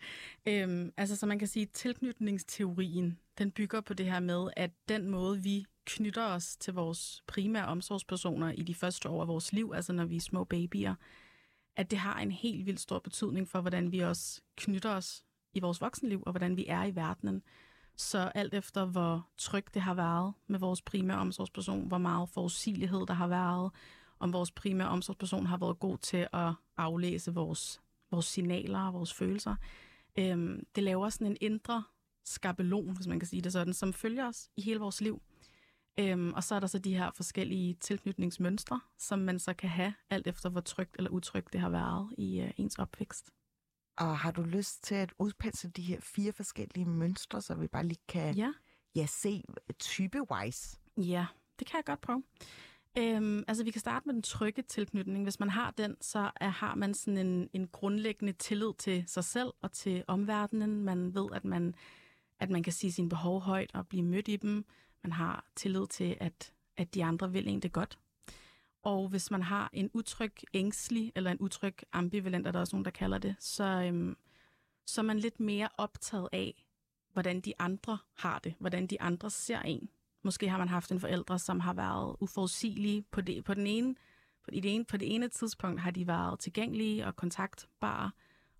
[0.45, 5.09] Øhm, altså, så man kan sige, tilknytningsteorien, den bygger på det her med, at den
[5.09, 9.71] måde, vi knytter os til vores primære omsorgspersoner i de første år af vores liv,
[9.75, 10.95] altså når vi er små babyer,
[11.75, 15.59] at det har en helt vildt stor betydning for, hvordan vi også knytter os i
[15.59, 17.43] vores voksenliv, og hvordan vi er i verdenen.
[17.97, 23.05] Så alt efter, hvor trygt det har været med vores primære omsorgsperson, hvor meget forudsigelighed
[23.05, 23.71] der har været,
[24.19, 27.81] om vores primære omsorgsperson har været god til at aflæse vores,
[28.12, 29.55] vores signaler og vores følelser.
[30.19, 31.84] Øhm, det laver sådan en indre
[32.25, 35.21] skabelon, hvis man kan sige det sådan, som følger os i hele vores liv.
[35.99, 39.93] Øhm, og så er der så de her forskellige tilknytningsmønstre, som man så kan have,
[40.10, 43.31] alt efter hvor trygt eller utrygt det har været i øh, ens opvækst.
[43.97, 47.86] Og har du lyst til at udpensle de her fire forskellige mønstre, så vi bare
[47.86, 48.53] lige kan Ja.
[48.95, 49.43] ja, se
[49.79, 50.79] type-wise?
[50.97, 51.25] Ja,
[51.60, 52.23] det kan jeg godt prøve.
[52.97, 55.23] Øhm, altså, vi kan starte med den trygge tilknytning.
[55.23, 59.23] Hvis man har den, så er, har man sådan en, en grundlæggende tillid til sig
[59.23, 60.84] selv og til omverdenen.
[60.84, 61.75] Man ved, at man,
[62.39, 64.65] at man kan sige sine behov højt og blive mødt i dem.
[65.03, 67.99] Man har tillid til, at, at de andre vil en det godt.
[68.86, 72.86] Og hvis man har en utryg ængstelig, eller en utryg ambivalent, er der også nogen,
[72.86, 74.17] der kalder det, så, øhm,
[74.86, 76.65] så er man lidt mere optaget af,
[77.13, 79.89] hvordan de andre har det, hvordan de andre ser en.
[80.24, 83.95] Måske har man haft en forældre, som har været uforudsigelige på, det, på, den ene,
[84.43, 88.12] på det, ene, på det ene tidspunkt har de været tilgængelige og kontaktbare,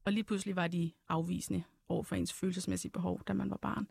[0.06, 3.88] og lige pludselig var de afvisende over for ens følelsesmæssige behov, da man var barn.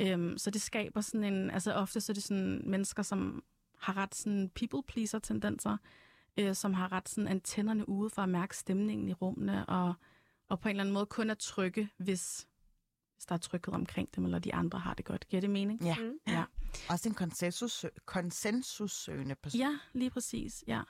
[0.00, 3.44] Øhm, så det skaber sådan en, altså ofte så er det sådan mennesker, som
[3.82, 5.76] har ret sådan people-pleaser-tendenser,
[6.36, 9.94] øh, som har ret sådan antennerne ude for at mærke stemningen i rummene, og,
[10.48, 12.48] og på en eller anden måde kun er trygge, hvis,
[13.16, 15.28] hvis der er tryghed omkring dem, eller de andre har det godt.
[15.28, 15.82] Giver det mening?
[15.82, 15.96] Ja.
[16.00, 16.12] Mm.
[16.26, 16.44] Ja.
[16.90, 19.60] Også en konsensus, konsensussøgende person.
[19.60, 20.82] Ja, lige præcis, ja.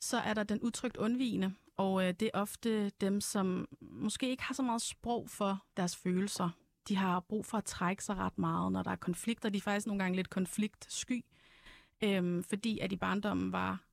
[0.00, 4.42] Så er der den utrygt undvigende, og øh, det er ofte dem, som måske ikke
[4.42, 6.50] har så meget sprog for deres følelser.
[6.88, 9.48] De har brug for at trække sig ret meget, når der er konflikter.
[9.48, 11.24] De er faktisk nogle gange lidt konfliktsky,
[12.02, 13.84] øhm, fordi at i barndommen var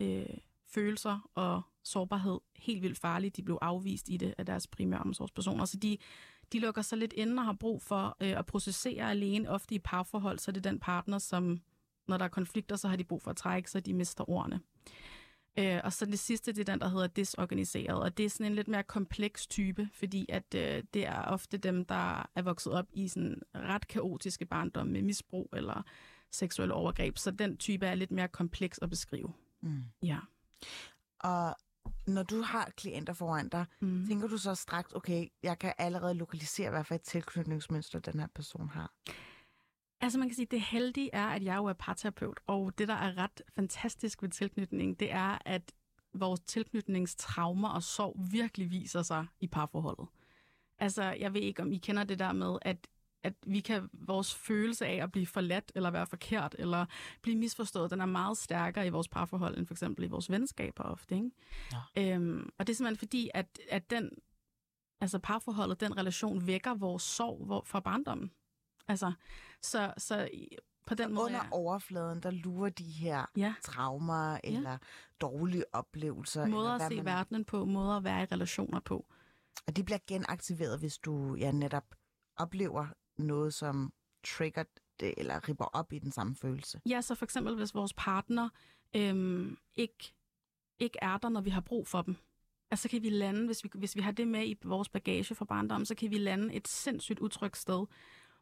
[0.00, 0.26] øh,
[0.66, 3.30] følelser og sårbarhed helt vildt farlige.
[3.30, 5.98] De blev afvist i det af deres primære omsorgspersoner, så de,
[6.52, 9.78] de lukker sig lidt inde og har brug for øh, at processere alene, ofte i
[9.78, 11.60] parforhold, så det er den partner, som
[12.08, 14.60] når der er konflikter, så har de brug for at trække sig, de mister ordene.
[15.58, 18.46] Øh, og så det sidste, det er den, der hedder disorganiseret, og det er sådan
[18.46, 22.72] en lidt mere kompleks type, fordi at øh, det er ofte dem, der er vokset
[22.72, 25.82] op i sådan ret kaotiske barndom med misbrug eller
[26.32, 29.32] seksuelle overgreb, så den type er lidt mere kompleks at beskrive.
[29.60, 29.84] Mm.
[30.02, 30.18] Ja.
[31.20, 31.56] Og
[32.06, 34.06] når du har klienter foran dig, Mm.
[34.08, 38.26] tænker du så straks, okay, jeg kan allerede lokalisere, hvad for et tilknytningsmønster den her
[38.34, 38.92] person har?
[40.00, 42.94] Altså man kan sige, det heldige er, at jeg jo er parterapeut, og det, der
[42.94, 45.72] er ret fantastisk ved tilknytning, det er, at
[46.14, 50.06] vores tilknytningstraumer og sorg virkelig viser sig i parforholdet.
[50.78, 52.88] Altså, jeg ved ikke, om I kender det der med, at,
[53.28, 56.86] at vi kan, vores følelse af at blive forladt, eller være forkert, eller
[57.22, 60.84] blive misforstået, den er meget stærkere i vores parforhold, end for eksempel i vores venskaber
[60.84, 61.14] ofte.
[61.14, 61.30] Ikke?
[61.96, 62.14] Ja.
[62.14, 64.10] Øhm, og det er simpelthen fordi, at, at den,
[65.00, 68.30] altså parforholdet, den relation vækker vores sorg hvor, fra barndommen.
[68.88, 69.12] Altså,
[69.62, 70.28] så, så
[70.86, 71.26] på den måde...
[71.26, 73.54] Under er- overfladen, der lurer de her Ja.
[73.62, 74.78] traumer eller
[75.20, 76.46] dårlige oplevelser.
[76.46, 79.06] måder eller at se man- verdenen på, måder at være i relationer på.
[79.66, 81.94] Og de bliver genaktiveret, hvis du ja, netop
[82.36, 82.86] oplever
[83.18, 83.92] noget, som
[84.24, 84.64] trigger
[85.00, 86.80] det, eller ripper op i den samme følelse.
[86.86, 88.48] Ja, så for eksempel hvis vores partner
[88.96, 90.14] øhm, ikke,
[90.78, 92.16] ikke er der, når vi har brug for dem.
[92.70, 95.34] Altså så kan vi lande, hvis vi, hvis vi har det med i vores bagage
[95.34, 97.86] fra barndommen, så kan vi lande et sindssygt utrygt sted,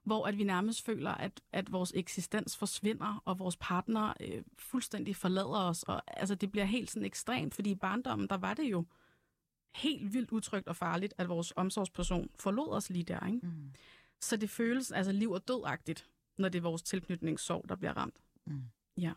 [0.04, 5.16] hvor at vi nærmest føler, at, at vores eksistens forsvinder, og vores partner øh, fuldstændig
[5.16, 5.82] forlader os.
[5.82, 8.84] Og, altså det bliver helt sådan ekstremt, fordi i barndommen, der var det jo
[9.74, 13.26] helt vildt utrygt og farligt, at vores omsorgsperson forlod os lige der.
[13.26, 13.46] Ikke?
[13.46, 13.72] Mm.
[14.20, 18.22] Så det føles altså liv og dødagtigt, når det er vores tilknytningssorg, der bliver ramt.
[18.46, 18.62] Mm.
[18.96, 19.12] Ja.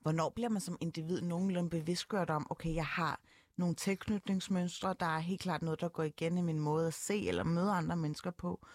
[0.00, 3.20] Hvornår bliver man som individ nogenlunde bevidstgjort om, okay, jeg har
[3.56, 7.28] nogle tilknytningsmønstre, der er helt klart noget, der går igen i min måde at se
[7.28, 8.66] eller møde andre mennesker på.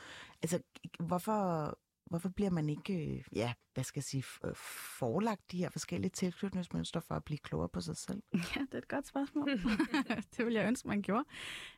[0.42, 0.60] Altså,
[1.00, 5.70] hvorfor, hvorfor bliver man ikke, øh, ja, hvad skal jeg sige, øh, forelagt de her
[5.70, 8.24] forskellige tilknytningsmønstre for at blive klogere på sig selv?
[8.56, 9.50] Ja, det er et godt spørgsmål.
[10.38, 11.24] det vil jeg ønske, man gjorde.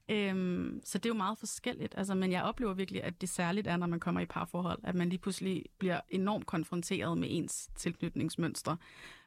[0.10, 1.94] Øhm, så det er jo meget forskelligt.
[1.98, 4.96] Altså, men jeg oplever virkelig, at det særligt er, når man kommer i parforhold, at
[4.96, 8.78] man lige pludselig bliver enormt konfronteret med ens tilknytningsmønstre,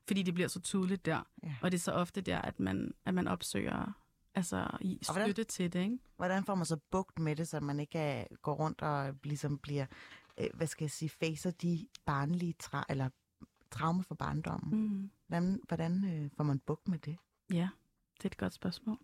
[0.07, 1.27] fordi det bliver så tydeligt der.
[1.43, 1.55] Ja.
[1.63, 3.93] Og det er så ofte der, at man, at man opsøger
[4.35, 5.81] altså, i Og hvordan- støtte til det.
[5.83, 5.99] Ikke?
[6.17, 9.59] Hvordan får man så bugt med det, så man ikke uh, går rundt og ligesom
[9.59, 9.87] bliver,
[10.55, 13.09] hvad skal jeg sige, facer de barnlige tra- eller
[13.71, 14.81] traumer for barndommen?
[14.81, 15.11] Mm.
[15.27, 17.17] Hvordan, hvordan uh, får man bugt med det?
[17.53, 17.69] Ja,
[18.17, 18.99] det er et godt spørgsmål.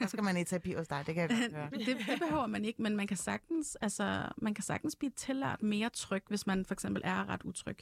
[0.00, 1.70] Så skal man i terapi hos dig, det kan jeg godt høre.
[1.86, 5.62] det, det behøver man ikke, men man kan sagtens, altså, man kan sagtens blive tillært
[5.62, 7.78] mere tryg, hvis man for eksempel er ret utryg.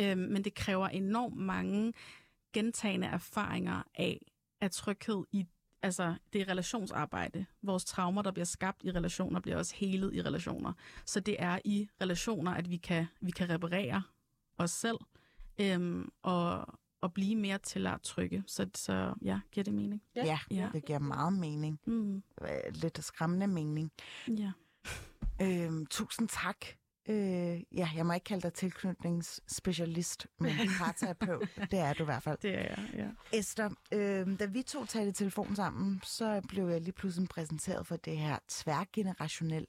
[0.00, 1.92] Øhm, men det kræver enormt mange
[2.52, 4.26] gentagende erfaringer af,
[4.60, 5.46] at tryghed i
[5.84, 7.46] altså, det er relationsarbejde.
[7.62, 10.72] Vores traumer, der bliver skabt i relationer, bliver også helet i relationer.
[11.06, 14.02] Så det er i relationer, at vi kan, vi kan reparere
[14.58, 14.96] os selv
[15.60, 16.66] øhm, og,
[17.00, 18.44] og blive mere tillært trygge.
[18.46, 20.02] Så, så ja, giver det mening?
[20.16, 20.24] Ja.
[20.24, 20.68] Ja, Ja.
[20.72, 21.80] det giver meget mening.
[21.86, 23.92] Mm, Øh, Lidt skræmmende mening.
[24.28, 24.52] ja.
[25.42, 26.64] Øhm, tusind tak.
[27.08, 31.48] Øh, ja, jeg må ikke kalde dig tilknytningsspecialist, men parterapeut.
[31.70, 32.38] det er du i hvert fald.
[32.42, 33.38] Det er jeg, ja.
[33.38, 37.96] Esther, øh, da vi to talte telefon sammen, så blev jeg lige pludselig præsenteret for
[37.96, 39.66] det her tværgenerationel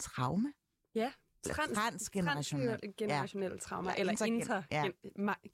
[0.00, 0.52] traume.
[0.94, 1.12] Ja.
[1.44, 2.68] Eller transgenerationel.
[2.80, 4.62] Transgenerationelle traumer, Ja, eller intergen- inter.
[4.70, 4.84] ja.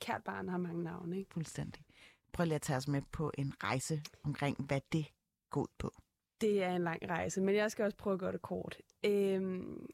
[0.01, 1.31] Kært barn har mange navne, ikke?
[1.35, 1.85] Fuldstændig.
[2.33, 5.07] Prøv lige at tage os med på en rejse omkring, hvad det
[5.51, 5.93] går ud på.
[6.41, 8.77] Det er en lang rejse, men jeg skal også prøve at gøre det kort.
[9.05, 9.87] Øhm,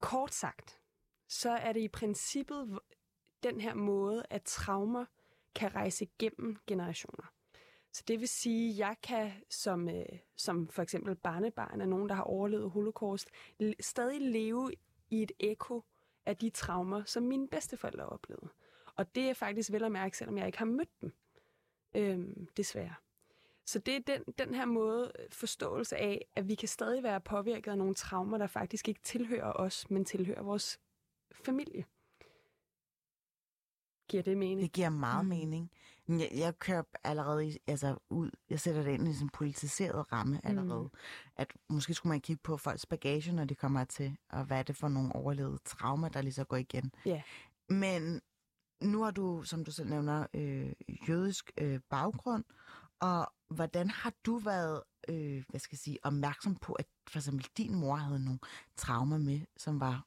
[0.00, 0.80] kort sagt,
[1.28, 2.78] så er det i princippet
[3.42, 5.04] den her måde, at traumer
[5.54, 7.32] kan rejse gennem generationer.
[7.92, 10.06] Så det vil sige, at jeg kan som, øh,
[10.36, 13.30] som for eksempel barnebarn af nogen, der har overlevet holocaust,
[13.62, 14.72] l- stadig leve
[15.10, 15.84] i et ekko
[16.26, 18.48] af de traumer, som mine bedsteforældre oplevede.
[18.96, 21.12] Og det er faktisk vel at mærke, selvom jeg ikke har mødt dem.
[21.94, 22.94] Øhm, desværre.
[23.68, 27.70] Så det er den, den her måde forståelse af, at vi kan stadig være påvirket
[27.70, 30.80] af nogle traumer, der faktisk ikke tilhører os, men tilhører vores
[31.44, 31.84] familie.
[34.08, 34.60] Giver det mening?
[34.60, 35.32] Det giver meget Mm.
[35.32, 35.38] mm.
[35.38, 35.70] mening.
[36.06, 39.30] Men Jeg, jeg kører allerede i, altså ud, jeg sætter det ind i sådan en
[39.30, 40.82] politiseret ramme allerede.
[40.82, 40.98] Mm.
[41.36, 44.62] At måske skulle man kigge på folks bagage, når de kommer til, og hvad er
[44.62, 46.92] det for nogle overlevede traumer, der lige så går igen.
[47.06, 47.22] Ja.
[47.68, 48.20] Men
[48.82, 50.72] nu har du, som du selv nævner, øh,
[51.08, 52.44] jødisk øh, baggrund,
[53.00, 57.46] og hvordan har du været, øh, hvad skal jeg sige, opmærksom på, at for eksempel
[57.56, 58.38] din mor havde nogle
[58.76, 60.06] traumer med, som var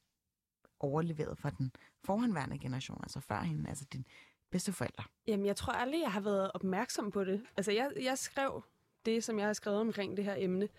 [0.80, 1.72] overleveret fra den
[2.04, 4.06] forhenværende generation, altså før hende, altså din
[4.52, 5.04] bedsteforældre?
[5.28, 7.46] Jamen, jeg tror aldrig, jeg har været opmærksom på det.
[7.58, 8.64] Altså, jeg, jeg skrev
[9.06, 10.70] det, som jeg har skrevet omkring det her emne,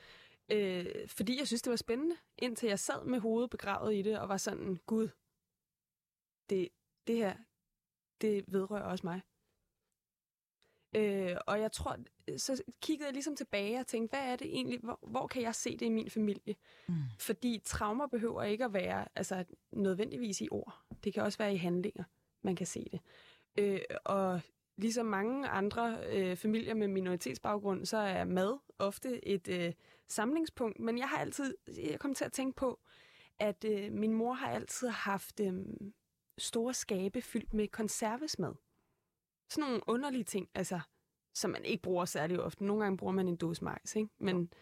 [0.48, 4.18] øh, fordi jeg synes, det var spændende, indtil jeg sad med hovedet begravet i det,
[4.18, 5.08] og var sådan, gud,
[6.50, 6.68] det,
[7.06, 7.36] det her,
[8.20, 9.20] det vedrører også mig.
[10.96, 11.96] Øh, og jeg tror,
[12.36, 15.54] så kiggede jeg ligesom tilbage og tænkte, hvad er det egentlig, hvor, hvor kan jeg
[15.54, 16.54] se det i min familie?
[16.88, 16.94] Mm.
[17.18, 20.82] Fordi traumer behøver ikke at være altså, nødvendigvis i ord.
[21.04, 22.04] Det kan også være i handlinger,
[22.42, 23.00] man kan se det.
[23.58, 24.40] Øh, og
[24.76, 29.72] ligesom mange andre øh, familier med minoritetsbaggrund, så er mad ofte et øh,
[30.08, 30.80] samlingspunkt.
[30.80, 32.80] Men jeg har altid, jeg kom til at tænke på,
[33.38, 35.52] at øh, min mor har altid haft øh,
[36.38, 38.54] store skabe fyldt med konservesmad.
[39.48, 40.80] Sådan nogle underlige ting, altså,
[41.34, 42.64] som man ikke bruger særlig ofte.
[42.64, 44.10] Nogle gange bruger man en dåse majs, ikke?
[44.18, 44.52] Men,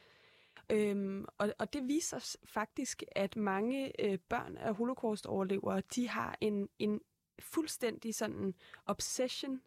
[0.71, 6.69] øhm, og, og det viser faktisk, at mange øh, børn af holocaust-overlevere, de har en,
[6.79, 7.01] en
[7.41, 8.55] fuldstændig sådan
[8.87, 9.61] obsession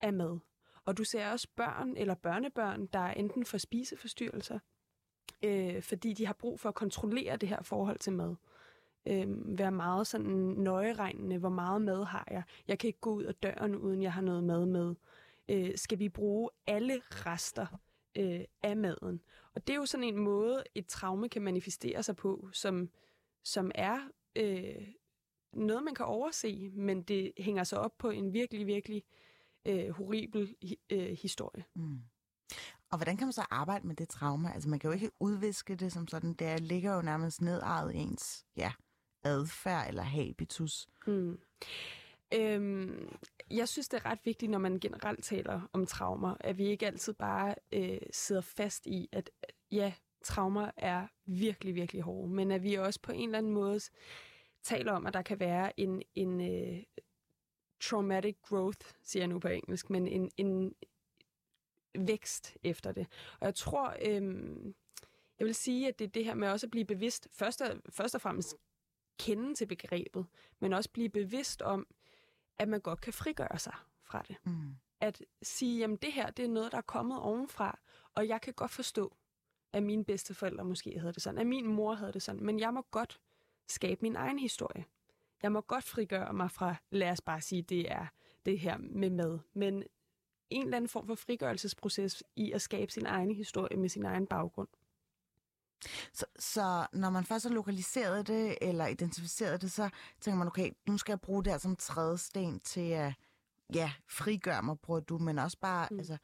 [0.00, 0.38] af mad.
[0.84, 4.58] Og du ser også børn eller børnebørn, der enten får spiseforstyrrelser,
[5.44, 8.34] øh, fordi de har brug for at kontrollere det her forhold til mad.
[9.06, 12.42] Øh, være meget sådan nøjeregnende, hvor meget mad har jeg.
[12.68, 14.94] Jeg kan ikke gå ud af døren, uden jeg har noget mad med.
[15.48, 17.66] Øh, skal vi bruge alle rester
[18.16, 19.20] øh, af maden?
[19.54, 22.88] Og det er jo sådan en måde, et traume kan manifestere sig på, som,
[23.44, 23.98] som er
[24.36, 24.88] øh,
[25.52, 29.02] noget, man kan overse, men det hænger sig op på en virkelig, virkelig
[29.66, 30.54] øh, horribel
[30.90, 31.64] øh, historie.
[31.74, 32.00] Mm.
[32.90, 34.52] Og hvordan kan man så arbejde med det trauma?
[34.52, 36.34] Altså man kan jo ikke udviske det som sådan.
[36.34, 38.72] Det ligger jo nærmest nedarvet i ens ja,
[39.24, 40.88] adfærd eller habitus.
[41.06, 41.38] Mm.
[42.34, 43.16] Øhm,
[43.50, 46.86] jeg synes, det er ret vigtigt, når man generelt taler om traumer, at vi ikke
[46.86, 49.30] altid bare øh, sidder fast i, at
[49.70, 49.92] ja,
[50.24, 53.80] traumer er virkelig, virkelig hårde, men at vi også på en eller anden måde
[54.62, 56.82] taler om, at der kan være en, en øh,
[57.80, 60.74] traumatic growth, siger jeg nu på engelsk, men en, en
[61.94, 63.06] vækst efter det.
[63.40, 64.74] Og jeg tror, øhm,
[65.38, 67.80] jeg vil sige, at det er det her med også at blive bevidst, først og,
[67.88, 68.56] først og fremmest
[69.18, 70.26] kende til begrebet,
[70.60, 71.86] men også blive bevidst om,
[72.58, 74.36] at man godt kan frigøre sig fra det.
[74.44, 74.74] Mm.
[75.00, 77.78] At sige, jamen det her, det er noget, der er kommet ovenfra,
[78.14, 79.16] og jeg kan godt forstå,
[79.72, 82.74] at mine bedsteforældre måske havde det sådan, at min mor havde det sådan, men jeg
[82.74, 83.20] må godt
[83.68, 84.84] skabe min egen historie.
[85.42, 88.06] Jeg må godt frigøre mig fra, lad os bare sige, det er
[88.46, 89.84] det her med mad, men
[90.50, 94.26] en eller anden form for frigørelsesproces i at skabe sin egen historie med sin egen
[94.26, 94.68] baggrund.
[96.12, 99.90] Så, så når man først har lokaliseret det, eller identificeret det, så
[100.20, 103.12] tænker man, okay, nu skal jeg bruge det her som trædesten til at
[103.74, 105.98] ja, frigøre mig, bruger du, men også bare Mm.
[105.98, 106.16] altså,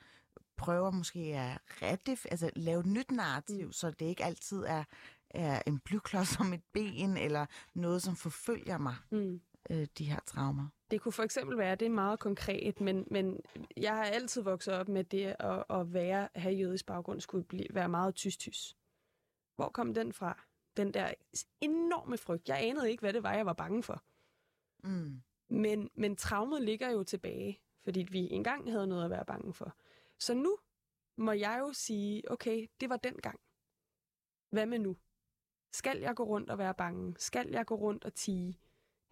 [0.56, 3.72] prøver måske at redef, altså lave et nyt narrativ, Mm.
[3.72, 4.84] så det ikke altid er,
[5.30, 9.40] er en blyklods som et ben, eller noget, som forfølger mig, Mm.
[9.70, 10.68] øh, de her traumer.
[10.90, 13.40] Det kunne for eksempel være, det er meget konkret, men, men
[13.76, 17.66] jeg har altid vokset op med det at, at være, have jødisk baggrund, skulle blive,
[17.70, 18.74] være meget tysk-tysk.
[19.58, 20.42] Hvor kom den fra?
[20.76, 21.14] Den der
[21.60, 22.48] enorme frygt.
[22.48, 24.02] Jeg anede ikke, hvad det var, jeg var bange for.
[24.84, 25.22] Mm.
[25.48, 29.74] Men, men traumet ligger jo tilbage, fordi vi engang havde noget at være bange for.
[30.18, 30.58] Så nu
[31.16, 33.40] må jeg jo sige, okay, det var den gang.
[34.50, 34.96] Hvad med nu?
[35.72, 37.14] Skal jeg gå rundt og være bange?
[37.18, 38.60] Skal jeg gå rundt og tige?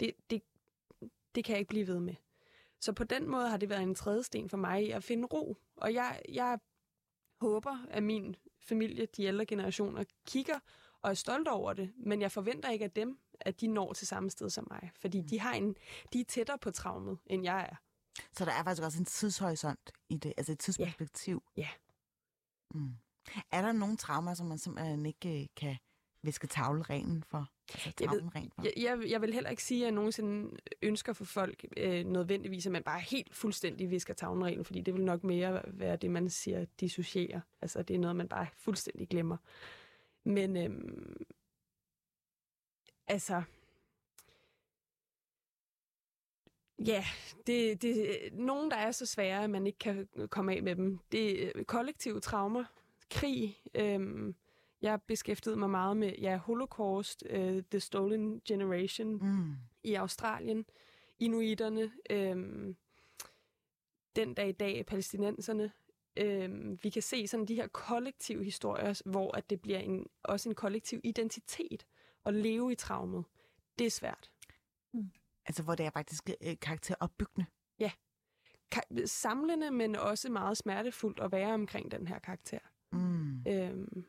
[0.00, 0.42] Det, det,
[1.34, 2.14] det kan jeg ikke blive ved med.
[2.80, 5.56] Så på den måde har det været en trædesten for mig at finde ro.
[5.76, 6.58] Og jeg, jeg
[7.40, 8.36] håber, at min
[8.68, 10.58] familie, de ældre generationer, kigger
[11.02, 11.92] og er stolte over det.
[11.96, 14.90] Men jeg forventer ikke af dem, at de når til samme sted som mig.
[15.00, 15.76] Fordi de, har en,
[16.12, 17.76] de er tættere på traumet, end jeg er.
[18.32, 21.42] Så der er faktisk også en tidshorisont i det, altså et tidsperspektiv.
[21.56, 21.68] Ja.
[22.74, 22.94] Mm.
[23.50, 25.76] Er der nogle traumer, som man simpelthen ikke øh, kan
[26.22, 27.50] viske tavleren for?
[27.74, 28.62] Altså Jeg ved- tavlen ren for?
[28.62, 32.66] Jeg, jeg, jeg vil heller ikke sige, at jeg nogensinde ønsker for folk øh, nødvendigvis,
[32.66, 36.30] at man bare helt fuldstændig visker tavlenreglen, fordi det vil nok mere være det, man
[36.30, 37.40] siger, dissocierer.
[37.62, 39.36] Altså, det er noget, man bare fuldstændig glemmer.
[40.24, 41.16] Men øhm,
[43.06, 43.42] altså,
[46.86, 47.04] Ja,
[47.46, 50.98] det, det nogen, der er så svære, at man ikke kan komme af med dem.
[51.12, 52.64] Det er kollektive traumer,
[53.10, 53.56] krig.
[53.74, 54.34] Øhm,
[54.90, 59.54] jeg beskæftigede mig meget med ja, Holocaust, uh, The Stolen Generation Mm.
[59.82, 60.64] i Australien,
[61.18, 62.76] inuiterne, øhm,
[64.16, 65.72] den dag i dag palæstinenserne.
[66.16, 70.48] Øhm, vi kan se sådan de her kollektive historier, hvor at det bliver en, også
[70.48, 71.86] en kollektiv identitet
[72.24, 73.24] at leve i traumet.
[73.78, 74.30] Det er svært.
[75.46, 77.46] Altså, hvor det er faktisk øh, karakteropbyggende.
[78.74, 82.58] Ka- samlende, men også meget smertefuldt at være omkring den her karakter.
[82.92, 83.42] Mm.
[83.48, 84.04] Øhm,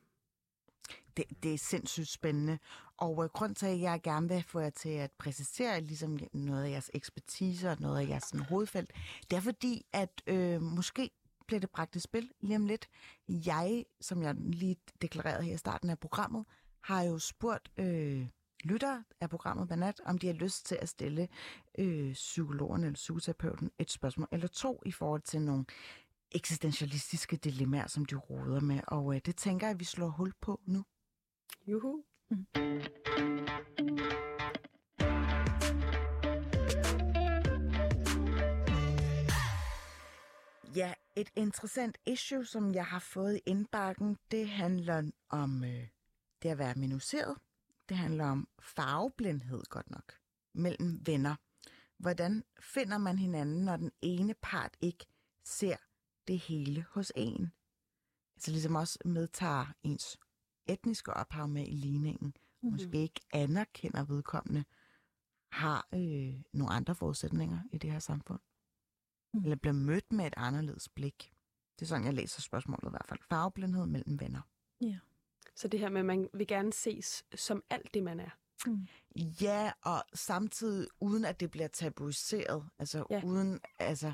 [1.17, 2.59] det, det er sindssygt spændende.
[2.97, 6.63] Og øh, grund til, at jeg gerne vil få jer til at præcisere ligesom noget
[6.63, 8.93] af jeres ekspertise og noget af jeres sådan, hovedfelt,
[9.29, 11.09] det er fordi, at øh, måske
[11.47, 12.89] bliver det bragt i spil lige om lidt.
[13.27, 16.45] Jeg, som jeg lige deklarerede her i starten af programmet,
[16.81, 18.27] har jo spurgt øh,
[18.63, 21.27] lyttere af programmet Banat, om de har lyst til at stille
[21.79, 25.65] øh, psykologen eller psykoterapeuten et spørgsmål eller to i forhold til nogle
[26.31, 28.79] eksistentialistiske dilemmaer, som de råder med.
[28.87, 30.83] Og øh, det tænker jeg, at vi slår hul på nu
[31.67, 32.03] juhu.
[40.75, 45.87] Ja, et interessant issue, som jeg har fået i indbakken, det handler om øh,
[46.43, 47.37] det at være minuseret.
[47.89, 50.13] Det handler om farveblindhed, godt nok,
[50.53, 51.35] mellem venner.
[51.97, 55.05] Hvordan finder man hinanden, når den ene part ikke
[55.43, 55.77] ser
[56.27, 57.51] det hele hos en?
[58.35, 60.17] Altså ligesom også medtager ens
[60.67, 62.27] etniske ophav med i ligningen.
[62.27, 62.71] Mm-hmm.
[62.71, 64.65] Måske ikke anerkender vedkommende,
[65.51, 68.39] har øh, nogle andre forudsætninger i det her samfund.
[69.33, 69.43] Mm.
[69.43, 71.33] Eller bliver mødt med et anderledes blik.
[71.79, 73.19] Det er sådan, jeg læser spørgsmålet i hvert fald.
[73.29, 74.41] Farveblindhed mellem venner.
[75.55, 78.29] Så det her med, at man vil gerne ses som alt det, man er.
[79.41, 82.69] Ja, og samtidig uden at det bliver tabuiseret.
[82.79, 83.15] Altså Ja.
[83.15, 83.25] ja.
[83.25, 84.13] uden, altså,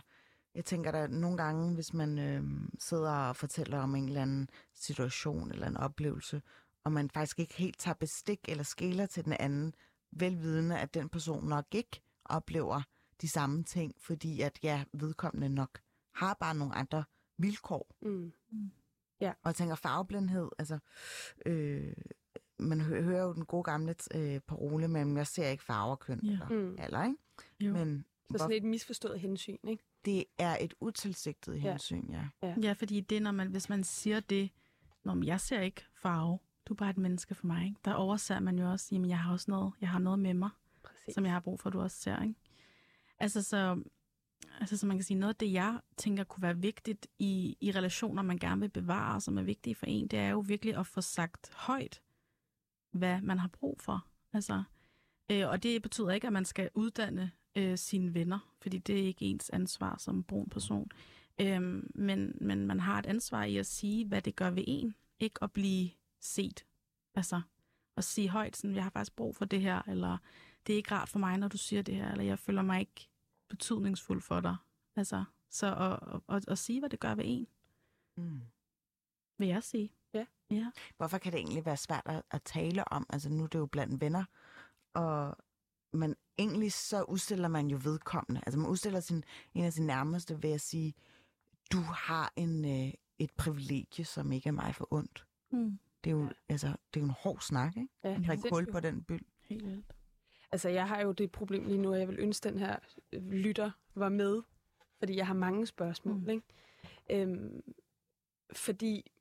[0.56, 2.44] jeg tænker da nogle gange, hvis man øh,
[2.80, 6.42] sidder og fortæller om en eller anden situation eller en oplevelse,
[6.84, 9.74] og man faktisk ikke helt tager bestik eller skæler til den anden,
[10.12, 12.82] velvidende, at den person nok ikke oplever
[13.22, 15.80] de samme ting, fordi at ja, vedkommende nok
[16.16, 17.04] har bare nogle andre
[17.38, 17.96] vilkår.
[18.02, 18.34] Mm.
[19.22, 20.80] Og jeg tænker farveblindhed, altså,
[21.46, 21.94] øh,
[22.60, 26.20] man hø- hører jo den gode gamle øh, parole med, jeg ser ikke farver, køn
[26.24, 26.32] Ja.
[26.32, 26.76] eller Mm.
[26.80, 27.18] alder, ikke?
[27.60, 27.74] Jo.
[27.74, 29.84] Men Så sådan et misforstået hensyn, ikke?
[30.06, 31.60] Det er et utilsigtet Ja.
[31.72, 32.56] hensyn, ja.
[32.64, 34.50] Ja, fordi det, når man, hvis man siger det,
[35.04, 37.80] når jeg ser ikke farve, du er bare et menneske for mig, ikke?
[37.86, 40.50] der overser man jo også, jamen jeg har også noget, jeg har noget med mig,
[40.84, 41.16] Præcis.
[41.16, 42.22] som jeg har brug for, at du også ser.
[42.22, 42.36] Ikke?
[43.20, 43.84] Altså, så,
[44.60, 47.72] altså, så man kan sige, noget af det, jeg tænker kunne være vigtigt i, i
[47.72, 50.88] relationer, man gerne vil bevare, som er vigtige for en, det er jo virkelig at
[50.88, 52.02] få sagt højt,
[52.92, 54.08] hvad man har brug for.
[54.34, 54.64] Altså,
[55.32, 59.04] øh, og det betyder ikke, at man skal uddanne øh, sine venner, fordi det er
[59.04, 60.92] ikke ens ansvar som brun person.
[61.42, 64.96] Øhm, men, men man har et ansvar i at sige, hvad det gør ved en.
[65.20, 65.90] Ikke at blive
[66.20, 66.66] set.
[67.16, 67.42] Altså,
[67.98, 70.18] at sige højt, sådan, jeg har faktisk brug for det her, eller
[70.68, 72.80] det er ikke rart for mig, når du siger det her, eller jeg føler mig
[72.80, 73.10] ikke
[73.50, 74.56] betydningsfuld for dig.
[74.96, 77.48] Altså, så at, at, at, at sige, hvad det gør ved en,
[78.18, 78.42] Mm.
[79.38, 79.92] vil jeg sige.
[80.14, 80.26] Ja.
[80.52, 80.72] Ja.
[80.98, 83.06] Hvorfor kan det egentlig være svært at, at tale om?
[83.10, 84.24] Altså nu er det jo blandt venner,
[84.94, 85.38] og
[85.94, 88.42] men egentlig så udstiller man jo vedkommende.
[88.46, 89.24] Altså man udstiller sin,
[89.54, 90.94] en af sine nærmeste ved at sige,
[91.72, 95.26] du har en, øh, et privilegie, som ikke er mig for ondt.
[95.52, 95.80] Mm.
[96.04, 97.90] Det er jo, altså, det er jo en hård snak, ikke?
[98.04, 98.72] Ja, Træk hul sindssygt.
[98.72, 99.26] på den byld.
[99.42, 99.86] Helt vildt.
[100.52, 102.78] Altså, jeg har jo det problem lige nu, at jeg vil ønske, at den her
[103.14, 104.42] lytter var med,
[105.00, 106.30] fordi jeg har mange spørgsmål, mm.
[106.30, 106.44] ikke?
[107.10, 107.62] Øhm,
[108.54, 109.12] fordi,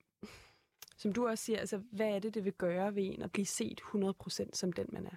[0.96, 3.46] som du også siger, altså, hvad er det, det vil gøre ved en at blive
[3.46, 5.16] set 100% som den, man er?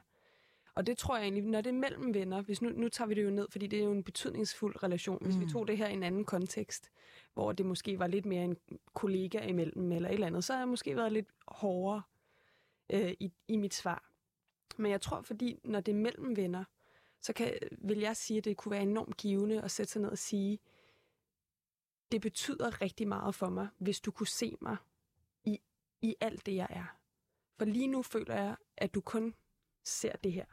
[0.76, 3.14] Og det tror jeg egentlig, når det er mellem venner, hvis nu, nu tager vi
[3.14, 5.24] det jo ned, fordi det er jo en betydningsfuld relation.
[5.26, 5.42] Hvis mm.
[5.42, 6.92] vi tog det her i en anden kontekst,
[7.34, 8.58] hvor det måske var lidt mere en
[8.94, 12.02] kollega imellem eller et eller andet, så har jeg måske været lidt hårdere
[12.90, 14.12] øh, i, i mit svar.
[14.78, 16.64] Men jeg tror, fordi når det er mellem venner,
[17.22, 20.10] så kan, vil jeg sige, at det kunne være enormt givende at sætte sig ned
[20.10, 20.60] og sige,
[22.12, 24.78] det betyder rigtig meget for mig, hvis du kunne se mig
[25.44, 25.60] i,
[26.02, 26.98] i alt det, jeg er.
[27.58, 29.34] For lige nu føler jeg, at du kun
[29.84, 30.46] ser det her.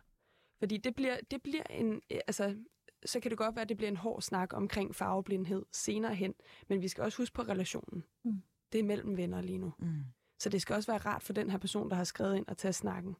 [0.62, 2.56] Fordi det bliver, det bliver en, øh, altså,
[3.04, 6.34] så kan det godt være, at det bliver en hård snak omkring farveblindhed senere hen,
[6.68, 8.04] men vi skal også huske på relationen.
[8.24, 8.42] Mm.
[8.72, 9.72] Det er mellem venner lige nu.
[9.78, 10.04] Mm.
[10.38, 12.56] Så det skal også være rart for den her person, der har skrevet ind og
[12.56, 13.16] tage snakken.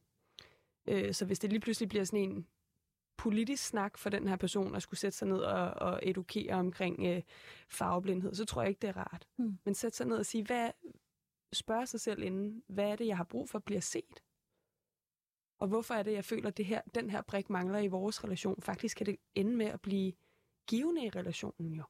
[0.87, 2.47] Øh, så hvis det lige pludselig bliver sådan en
[3.17, 7.07] politisk snak for den her person, at skulle sætte sig ned og, og edukere omkring
[7.07, 7.23] øh,
[7.69, 9.29] farveblindhed, så tror jeg ikke, det er rart.
[9.39, 9.59] Mm.
[9.65, 10.71] Men sætte sig ned og sige, hvad,
[11.53, 14.23] spørge sig selv inden, hvad er det, jeg har brug for at blive set?
[15.63, 18.25] Og hvorfor er det, jeg føler, at det her, den her brik mangler i vores
[18.25, 18.63] relation?
[18.63, 20.13] Faktisk kan det ende med at blive
[20.67, 21.85] givende i relationen jo.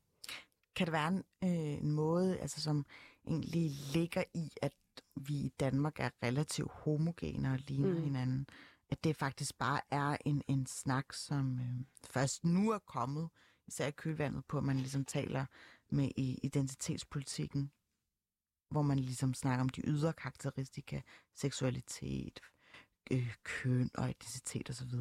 [0.77, 2.87] Kan det være en, øh, en måde, altså, som
[3.27, 4.73] egentlig ligger i, at
[5.17, 8.03] vi i Danmark er relativt homogene og ligner Mm.
[8.03, 8.47] hinanden?
[8.91, 13.29] At det faktisk bare er en, en snak, som øh, først nu er kommet,
[13.67, 15.47] især i kølvandet på, at man ligesom taler
[15.91, 17.73] med i identitetspolitikken,
[18.71, 21.01] hvor man ligesom snakker om de ydre karakteristika,
[21.35, 22.41] seksualitet,
[23.11, 24.95] øh, køn og etnicitet osv.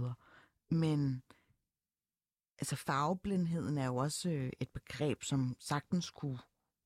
[0.69, 1.23] Men
[2.59, 6.39] altså farveblindheden er jo også øh, et begreb, som sagtens kunne,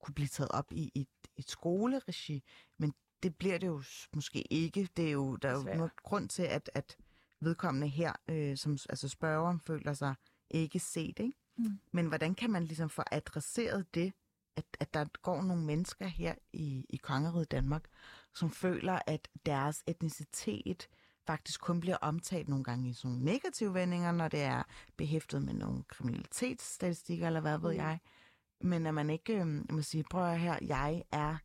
[0.03, 2.43] kunne blive taget op i et, et skoleregi,
[2.78, 2.93] men
[3.24, 4.89] det bliver det jo måske ikke.
[4.97, 6.97] Det er jo, der er jo noget grund til, at, at
[7.39, 10.16] vedkommende her, øh, som altså spørgeren, føler sig
[10.49, 11.20] ikke set.
[11.20, 11.34] Ikke?
[11.57, 11.80] Mm.
[11.91, 14.13] Men hvordan kan man ligesom få adresseret det,
[14.55, 17.88] at, at der går nogle mennesker her i, i kongeriget Danmark,
[18.34, 20.88] som føler, at deres etnicitet
[21.28, 24.63] faktisk kun bliver omtalt nogle gange i sådan nogle negative vendinger, når det er
[24.97, 27.78] behæftet med nogle kriminalitetsstatistikker, eller hvad ved Mm.
[27.78, 27.99] jeg.
[28.61, 31.38] Men at man ikke øhm, må sige, prøv her, jeg er,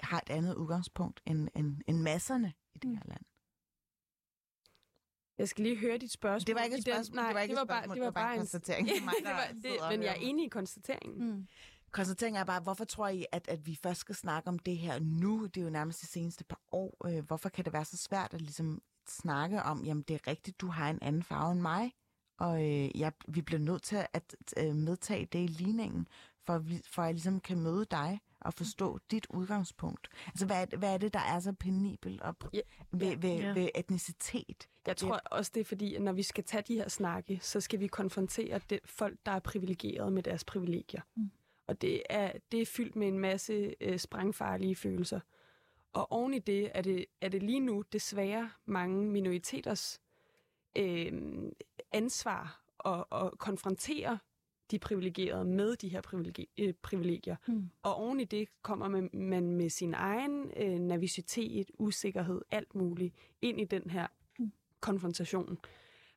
[0.00, 2.96] har et andet udgangspunkt end, end, end masserne i det Mm.
[2.96, 3.22] her land.
[5.38, 6.46] Jeg skal lige høre dit spørgsmål.
[6.46, 7.96] Det var ikke et den- spørgsmål, nej, det var ikke det var et bare, spørgsmål,
[7.96, 8.88] det var bare en konstatering.
[8.90, 9.32] Er mig, det der
[9.80, 11.30] var, det, men jeg er enig i konstateringen.
[11.30, 11.46] Mm.
[11.90, 14.98] Konstateringen er bare, hvorfor tror I, at, at vi først skal snakke om det her
[14.98, 15.46] nu?
[15.46, 17.06] Det er jo nærmest de seneste par år.
[17.08, 20.60] Øh, hvorfor kan det være så svært at ligesom snakke om, jamen det er rigtigt,
[20.60, 21.92] du har en anden farve end mig,
[22.38, 26.08] og øh, jeg, vi bliver nødt til at øh, medtage det i ligningen,
[26.46, 30.08] for, vi, for at jeg ligesom kan møde dig og forstå dit udgangspunkt.
[30.26, 32.60] Altså, hvad er, hvad er det, der er så penibelt op Ja,
[32.92, 33.52] ved, ved, Ja.
[33.52, 34.68] ved etnicitet?
[34.86, 37.60] Jeg tror også, det er fordi, at når vi skal tage de her snakke, så
[37.60, 41.02] skal vi konfrontere det, folk, der er privilegeret med deres privilegier.
[41.16, 41.30] Mm.
[41.66, 45.20] Og det er, det er fyldt med en masse øh, sprængfarlige følelser.
[45.92, 50.00] Og oven i det er, det er det lige nu desværre mange minoriteters
[50.78, 51.12] øh,
[51.92, 54.18] ansvar at, at konfrontere
[54.70, 57.36] de privilegerede med de her privilegi- øh, privilegier.
[57.46, 57.70] Mm.
[57.82, 63.14] Og oven i det kommer man, man med sin egen øh, nervositet, usikkerhed, alt muligt
[63.42, 64.06] ind i den her
[64.38, 64.52] Mm.
[64.80, 65.58] konfrontation.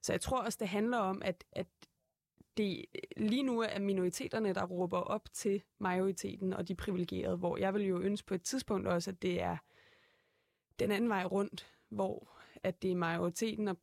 [0.01, 1.67] Så jeg tror også, det handler om, at, at
[2.57, 2.85] det
[3.17, 7.83] lige nu er minoriteterne, der råber op til majoriteten og de privilegerede, hvor jeg vil
[7.83, 9.57] jo ønske på et tidspunkt også, at det er
[10.79, 12.31] den anden vej rundt, hvor
[12.63, 13.77] at det er majoriteten og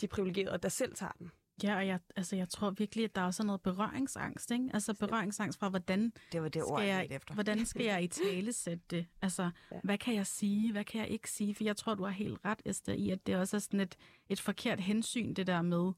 [0.00, 1.30] de privilegerede, der selv tager den.
[1.62, 4.70] Ja, og jeg, altså, jeg tror virkelig, at der er også noget berøringsangst, ikke?
[4.74, 7.34] Altså berøringsangst fra, hvordan Det var det ord, skal jeg efter.
[7.34, 9.06] hvordan skal jeg i tale sætte det?
[9.22, 9.80] Altså, ja.
[9.84, 11.54] hvad kan jeg sige, hvad kan jeg ikke sige?
[11.54, 13.96] For jeg tror, du har helt ret, Esther, i, at det også er sådan et,
[14.28, 15.92] et forkert hensyn, det der med,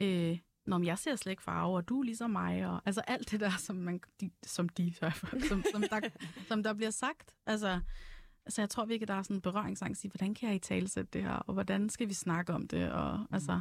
[0.00, 3.30] øh, når jeg ser slet ikke farve, og du er ligesom mig, og altså alt
[3.30, 4.94] det der, som, man, de, som de,
[5.48, 6.08] som, som, der,
[6.48, 7.34] som der bliver sagt.
[7.46, 7.80] Altså,
[8.46, 10.88] altså, jeg tror virkelig, der er sådan en berøringsangst i, hvordan kan jeg i tale
[10.88, 13.60] sætte det her, og hvordan skal vi snakke om det, og altså,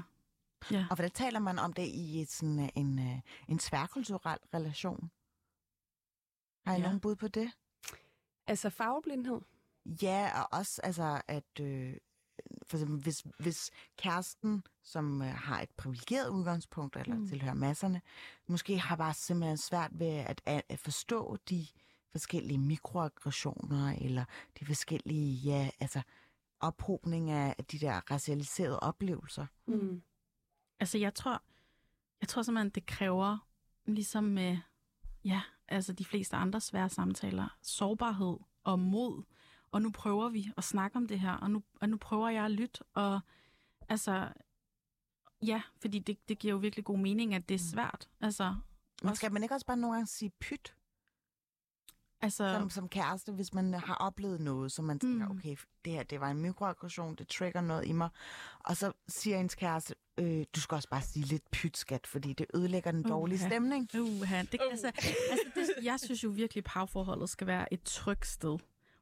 [0.72, 0.86] ja.
[0.89, 5.12] Og hvordan taler man om det i et, sådan, øh, en, øh, en tværkulturel relation?
[6.66, 6.84] Har I ja.
[6.84, 7.52] nogen bud på det?
[8.47, 9.41] Altså farveblindhed.
[9.86, 11.95] Ja, og også altså, at øh,
[12.68, 17.28] for eksempel, hvis, hvis kæresten, som øh, har et privilegeret udgangspunkt, eller Mm.
[17.28, 18.02] tilhører masserne,
[18.47, 21.68] måske har bare simpelthen svært ved at, at, at forstå de
[22.12, 24.26] forskellige mikroaggressioner, eller
[24.60, 26.02] de forskellige, ja, altså
[26.60, 29.45] ophobning af de der racialiserede oplevelser.
[29.68, 30.02] Mm.
[30.80, 31.41] Altså, jeg tror,
[32.22, 33.47] jeg tror simpelthen, det kræver,
[33.86, 34.58] ligesom med,
[35.26, 39.24] ja, altså de fleste andre svære samtaler, sårbarhed og mod.
[39.72, 42.45] Og nu prøver vi at snakke om det her, og nu, og nu prøver jeg
[42.45, 43.20] at lytte, og
[43.89, 44.30] altså,
[45.45, 48.09] ja, fordi det, det giver jo virkelig god mening, at det er svært.
[48.22, 48.55] Altså,
[49.01, 50.76] Men Også- skal man ikke også bare nogle gange sige pyt
[52.22, 55.38] altså som, som kæreste, hvis man har oplevet noget, så man tænker, Mm.
[55.38, 55.55] okay,
[55.86, 58.09] det her, det var en mikroaggression, det trigger noget i mig,
[58.59, 62.34] og så siger ens kæreste, øh, du skal også bare sige lidt pyt, skat, fordi
[62.34, 63.47] det ødelægger den dårlige Uha.
[63.49, 63.89] stemning.
[63.95, 64.72] Uha, det, Uh.
[64.72, 68.57] altså, altså det, jeg synes jo virkelig, at parforholdet skal være et trygt sted,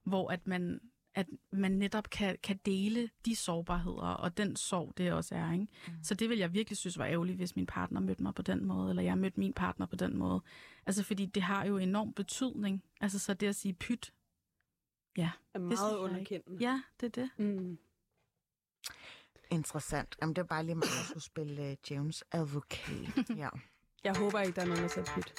[0.08, 0.80] hvor at man,
[1.16, 5.52] at man netop kan, kan dele de sårbarheder, og den sorg, det også er.
[5.54, 5.68] Ikke?
[5.88, 5.94] Mm.
[6.04, 8.66] Så det vil jeg virkelig synes var ærgerligt, hvis min partner mødte mig på den
[8.66, 10.42] måde, eller jeg mødte min partner på den måde.
[10.86, 12.84] Altså, fordi det har jo enorm betydning.
[13.02, 14.14] Altså, så det at sige pyt,
[15.18, 16.58] ja, Er synes meget underkendende.
[16.66, 17.30] ja, det er det.
[17.38, 17.78] Mm.
[19.52, 20.16] Interessant.
[20.22, 23.30] Jamen, det var bare lige mig, der skulle spille uh, Jones advokat.
[23.38, 23.50] Ja.
[24.04, 25.34] Jeg håber ikke, der er nogen, der sætter pyt.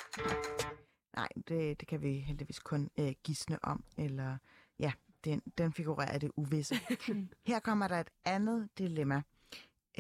[1.17, 4.39] Nej, det, det kan vi heldigvis kun uh, gisne om, eller
[4.79, 4.93] ja,
[5.25, 6.75] den, den figurerer det uvisse.
[7.47, 9.23] Her kommer der et andet dilemma.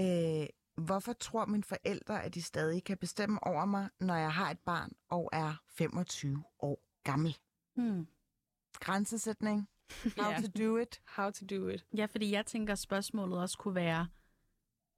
[0.00, 4.50] Øh, hvorfor tror mine forældre, at de stadig kan bestemme over mig, når jeg har
[4.50, 7.36] et barn og er 25 år gammel?
[7.74, 8.06] Hmm.
[8.80, 9.68] Grænsesætning.
[10.18, 10.40] How Ja.
[10.40, 11.00] to do it.
[11.16, 11.86] How to do it.
[11.96, 14.08] Ja, fordi jeg tænker, at spørgsmålet også kunne være,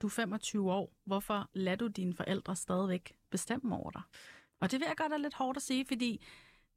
[0.03, 4.03] du er 25 år, hvorfor lader du dine forældre stadigvæk bestemme over dig?
[4.61, 6.25] Og det vil jeg godt er lidt hårdt at sige, fordi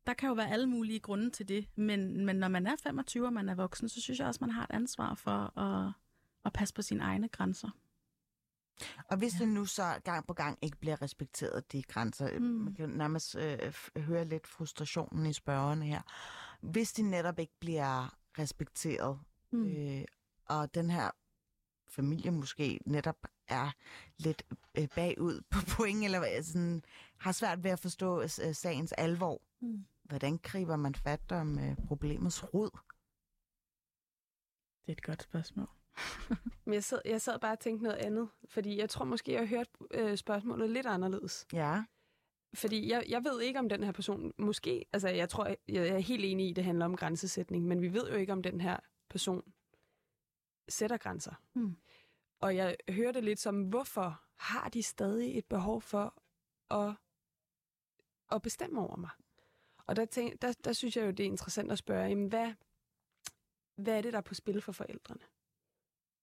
[0.08, 1.68] der kan jo være alle mulige grunde til det.
[1.76, 4.52] Men, men når man er 25 og man er voksen, så synes jeg også, man
[4.52, 5.94] har et ansvar for at,
[6.46, 7.70] at passe på sine egne grænser.
[9.10, 12.46] Og hvis det nu så gang på gang ikke bliver respekteret, de grænser, mm.
[12.46, 16.02] man kan nærmest øh, høre lidt frustrationen i spørgerne her.
[16.62, 19.20] Hvis de netop ikke bliver respekteret,
[19.52, 19.68] mm.
[19.68, 20.06] øh,
[20.46, 21.12] og den her
[21.88, 23.72] familie måske netop er
[24.18, 24.44] lidt
[24.76, 26.84] øh, bagud på point, eller sådan,
[27.18, 29.86] har svært ved at forstå øh, sagens alvor, mm.
[30.04, 32.70] Hvordan griber man fat om øh, problemets rod?
[34.82, 35.68] Det er et godt spørgsmål.
[36.66, 39.42] Men jeg sad, jeg sad bare og tænkte noget andet, fordi jeg tror måske, jeg
[39.42, 41.46] har hørt øh, spørgsmålet lidt anderledes.
[41.54, 41.84] Ja.
[42.54, 44.86] Fordi jeg, jeg ved ikke, om den her person måske...
[44.94, 47.82] Altså, jeg tror, jeg, jeg er helt enig i, at det handler om grænsesætning, men
[47.82, 48.78] vi ved jo ikke, om den her
[49.10, 49.54] person
[50.70, 51.34] sætter grænser.
[51.54, 51.76] Mm.
[52.40, 56.24] Og jeg hører det lidt som, hvorfor har de stadig et behov for
[56.72, 56.96] at,
[58.32, 59.10] at bestemme over mig?
[59.88, 62.54] Og der, tænk, der, der synes jeg jo, det er interessant at spørge, jamen, hvad,
[63.76, 65.22] hvad er det, der er på spil for forældrene?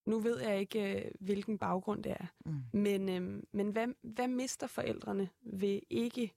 [0.06, 2.26] Nu ved jeg ikke, øh, hvilken baggrund det er.
[2.44, 2.62] Mm.
[2.72, 6.34] Men, øh, men hvad, hvad mister forældrene ved ikke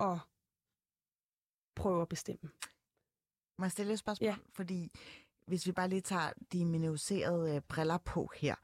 [0.00, 0.18] at
[1.74, 2.50] prøve at bestemme?
[3.58, 4.26] Må jeg stille et spørgsmål?
[4.26, 4.36] Ja.
[4.48, 4.90] Fordi
[5.46, 8.54] hvis vi bare lige tager de minoriserede øh, briller på her,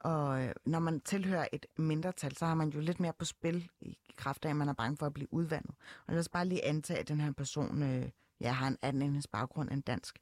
[0.00, 3.68] og øh, når man tilhører et mindretal, så har man jo lidt mere på spil
[3.80, 5.74] i kraft af, at man er bange for at blive udvandet.
[6.06, 9.02] Og lad os bare lige antage, at den her person øh, ja, har en anden
[9.02, 10.18] etnisk baggrund end dansk.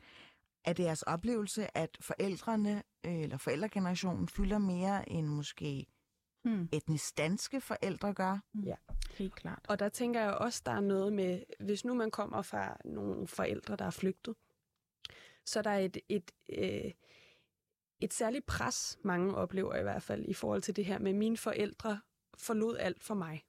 [0.65, 5.87] Er det jeres oplevelse, at forældrene øh, eller forældregenerationen fylder mere end måske
[6.45, 6.69] hmm.
[6.73, 8.39] etnisk danske forældre gør?
[8.65, 8.75] Ja,
[9.11, 9.67] helt klart.
[9.69, 13.27] Og der tænker jeg også, der er noget med, hvis nu man kommer fra nogle
[13.27, 14.35] forældre, der er flygtet,
[15.47, 16.93] så er der et, et, øh,
[18.01, 21.37] et særligt pres, mange oplever i hvert fald, i forhold til det her med, mine
[21.37, 22.01] forældre
[22.39, 23.45] forlod alt for mig.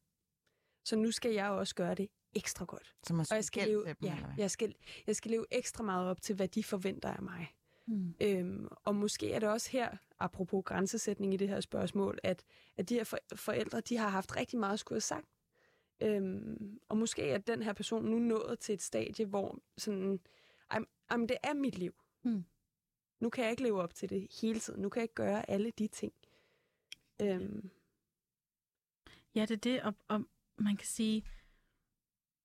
[0.84, 2.96] Så nu skal jeg også gøre det ekstra godt.
[3.04, 4.76] Så man og jeg skal, leve, dem, ja, jeg, skal,
[5.08, 7.56] jeg skal leve ekstra meget op til, hvad de forventer af mig.
[7.88, 8.16] Mm.
[8.22, 12.44] Øhm, og måske er det også her, apropos grænsesætning i det her spørgsmål, at,
[12.78, 15.28] at de her for, forældre, de har haft rigtig meget at skulle have sagt.
[16.04, 20.20] Øhm, og måske er den her person nu nået til et stadie, hvor sådan,
[21.12, 21.96] jamen, det er mit liv.
[22.24, 22.46] Mm.
[23.20, 24.82] Nu kan jeg ikke leve op til det hele tiden.
[24.82, 26.14] Nu kan jeg ikke gøre alle de ting.
[27.22, 27.70] Øhm.
[29.36, 30.26] Ja, det er det, og, og
[30.58, 31.24] man kan sige,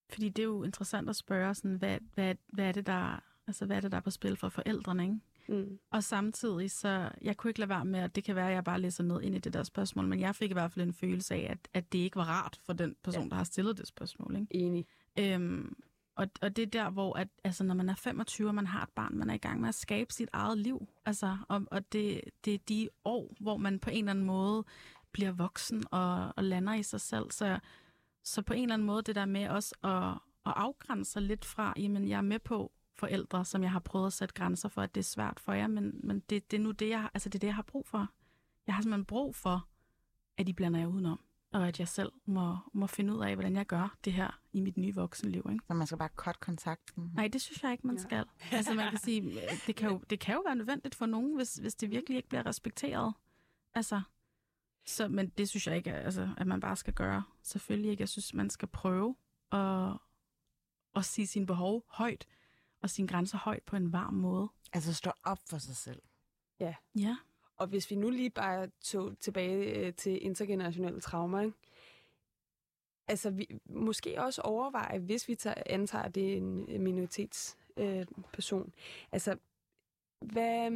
[0.08, 3.66] fordi det er jo interessant at spørge, sådan, hvad, hvad, hvad, er det, der, altså,
[3.66, 5.20] hvad er det, der er på spil for forældrene, ikke?
[5.48, 5.78] Mm.
[5.90, 8.64] Og samtidig, så jeg kunne ikke lade være med, at det kan være, at jeg
[8.64, 10.92] bare læser noget ind i det der spørgsmål, men jeg fik i hvert fald en
[10.92, 13.28] følelse af, at, at det ikke var rart for den person, ja.
[13.28, 14.36] der har stillet det spørgsmål.
[14.36, 14.46] Ikke?
[14.50, 14.86] Enig.
[15.18, 15.76] Øhm,
[16.20, 18.82] og, og det er der, hvor at, altså, når man er 25, og man har
[18.82, 20.88] et barn, man er i gang med at skabe sit eget liv.
[21.06, 24.64] Altså, og, og det, det er de år, hvor man på en eller anden måde
[25.12, 27.30] bliver voksen og, og lander i sig selv.
[27.30, 27.58] Så,
[28.22, 30.08] så på en eller anden måde, det der med også at,
[30.46, 34.06] at afgrænse sig lidt fra, jamen jeg er med på forældre, som jeg har prøvet
[34.06, 36.62] at sætte grænser for, at det er svært for jer, men, men det, det er
[36.62, 38.08] nu det, jeg, altså det er det, jeg har brug for.
[38.66, 39.68] Jeg har simpelthen brug for,
[40.38, 41.20] at I blander jer udenom
[41.52, 44.60] og at jeg selv må, må finde ud af, hvordan jeg gør det her i
[44.60, 45.46] mit nye voksenliv.
[45.52, 45.64] Ikke?
[45.66, 47.10] Så man skal bare cut kontakten?
[47.14, 48.02] Nej, det synes jeg ikke, man ja.
[48.02, 48.24] skal.
[48.52, 51.54] Altså man kan sige, det kan, jo, det kan jo være nødvendigt for nogen, hvis,
[51.54, 53.14] hvis det virkelig ikke bliver respekteret.
[53.74, 54.00] Altså,
[54.86, 57.22] så, men det synes jeg ikke, altså, at man bare skal gøre.
[57.42, 58.00] Selvfølgelig ikke.
[58.00, 59.16] Jeg synes, man skal prøve
[59.52, 59.92] at,
[60.96, 62.26] at sige sine behov højt,
[62.82, 64.48] og sine grænser højt på en varm måde.
[64.72, 66.02] Altså stå op for sig selv.
[66.60, 66.74] Ja.
[66.94, 67.16] Ja.
[67.60, 71.56] Og hvis vi nu lige bare tog tilbage øh, til intergenerationelle traumer, ikke?
[73.08, 78.72] altså vi, måske også overveje, hvis vi tager, antager, at det er en minoritetsperson, øh,
[79.12, 79.36] altså
[80.20, 80.70] hvad,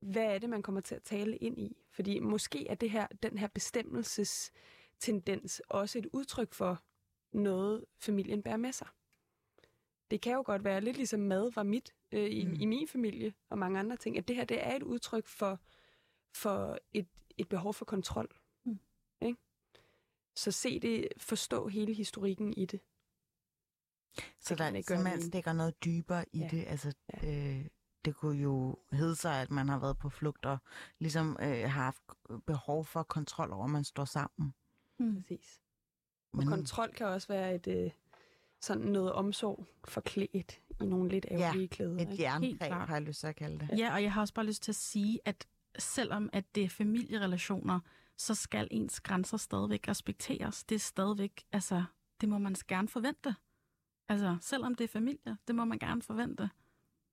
[0.00, 1.76] hvad er det, man kommer til at tale ind i?
[1.90, 6.82] Fordi måske er det her, den her bestemmelsestendens også et udtryk for
[7.32, 8.88] noget, familien bærer med sig.
[10.10, 12.54] Det kan jo godt være lidt ligesom mad var mit øh, i, mm.
[12.60, 15.60] i min familie og mange andre ting, at det her det er et udtryk for,
[16.34, 18.28] for et, et behov for kontrol.
[18.64, 18.78] Mm.
[19.20, 19.38] Ikke?
[20.34, 22.80] Så se det, forstå hele historikken i det.
[24.40, 26.48] Så det der ikke simpelthen stikker noget dybere i ja.
[26.50, 26.64] det.
[26.66, 27.56] Altså, ja.
[27.58, 27.66] øh,
[28.04, 30.58] det kunne jo hedde sig, at man har været på flugt og
[30.98, 32.02] ligesom øh, har haft
[32.46, 34.54] behov for kontrol over, at man står sammen.
[34.98, 35.22] Mm.
[35.22, 35.60] Præcis.
[36.32, 36.48] Og Men...
[36.48, 37.66] kontrol kan også være et...
[37.66, 37.90] Øh,
[38.60, 41.96] sådan noget omsorg forklædt i nogle lidt ærgerlige ja, klæder.
[41.98, 43.78] et jerngreb har jeg lyst til at kalde det.
[43.78, 45.46] Ja, og jeg har også bare lyst til at sige, at
[45.78, 47.80] selvom at det er familierelationer,
[48.16, 50.64] så skal ens grænser stadigvæk respekteres.
[50.64, 51.84] Det er stadigvæk, altså,
[52.20, 53.34] det må man gerne forvente.
[54.08, 56.50] Altså, selvom det er familie, det må man gerne forvente.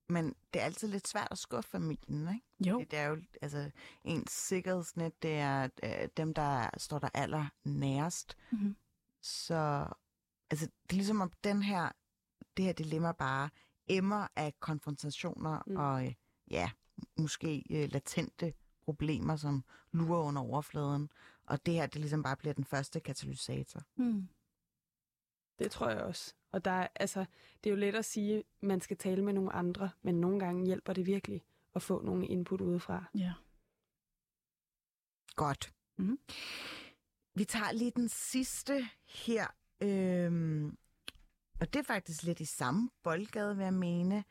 [0.10, 2.70] Men det er altid lidt svært at skuffe familien, ikke?
[2.72, 2.80] Jo.
[2.80, 3.72] Det, det er jo, altså,
[4.04, 8.38] ens sikkerhedsnet, det er øh, dem, der står der aller nærest.
[8.52, 8.76] Mm-hmm
[9.22, 9.88] Så
[10.52, 11.92] altså, det er ligesom om den her,
[12.58, 13.50] det her dilemma bare
[13.88, 15.76] emmer af konfrontationer mm.
[15.76, 16.14] og øh,
[16.52, 16.72] ja,
[17.18, 21.10] måske øh, latente problemer, som lurer under overfladen.
[21.46, 23.82] Og det her, det ligesom bare bliver den første katalysator.
[23.96, 24.28] Mm.
[25.60, 26.34] Det tror jeg også.
[26.52, 27.26] Og der er, altså,
[27.64, 30.40] det er jo let at sige, at man skal tale med nogle andre, men nogle
[30.40, 31.42] gange hjælper det virkelig
[31.76, 33.06] at få nogle input udefra.
[33.16, 33.34] Ja.
[35.36, 35.74] Godt.
[35.98, 36.20] Mhm.
[37.34, 39.48] Vi tager lige den sidste her.
[39.82, 40.78] Øhm,
[41.62, 44.24] og det er faktisk lidt i samme boldgade, vil jeg mene.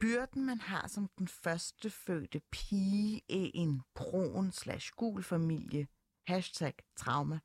[0.00, 5.86] Byrden, man har som den første fødte pige i en brun slash gul familie.
[6.26, 7.40] Hashtag trauma.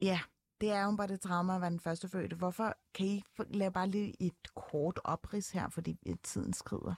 [0.00, 0.20] Ja,
[0.60, 2.36] det er jo bare det trauma at være den første fødte.
[2.36, 6.94] Hvorfor kan I få- lave bare lige et kort oprids her, fordi tiden skrider.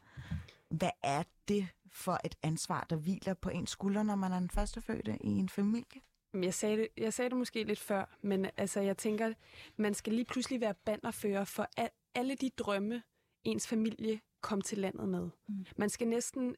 [0.70, 4.50] Hvad er det for et ansvar, der hviler på ens skulder, når man er den
[4.50, 6.00] første fødte i en familie?
[6.34, 9.34] Jeg sagde, det, jeg sagde det måske lidt før, men altså, jeg tænker,
[9.76, 13.02] man skal lige pludselig være bannerfører for al, alle de drømme,
[13.44, 15.30] ens familie kom til landet med.
[15.48, 15.66] Mm.
[15.76, 16.56] Man skal næsten,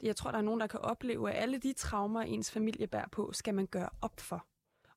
[0.00, 3.08] jeg tror, der er nogen, der kan opleve, at alle de traumer, ens familie bærer
[3.08, 4.46] på, skal man gøre op for.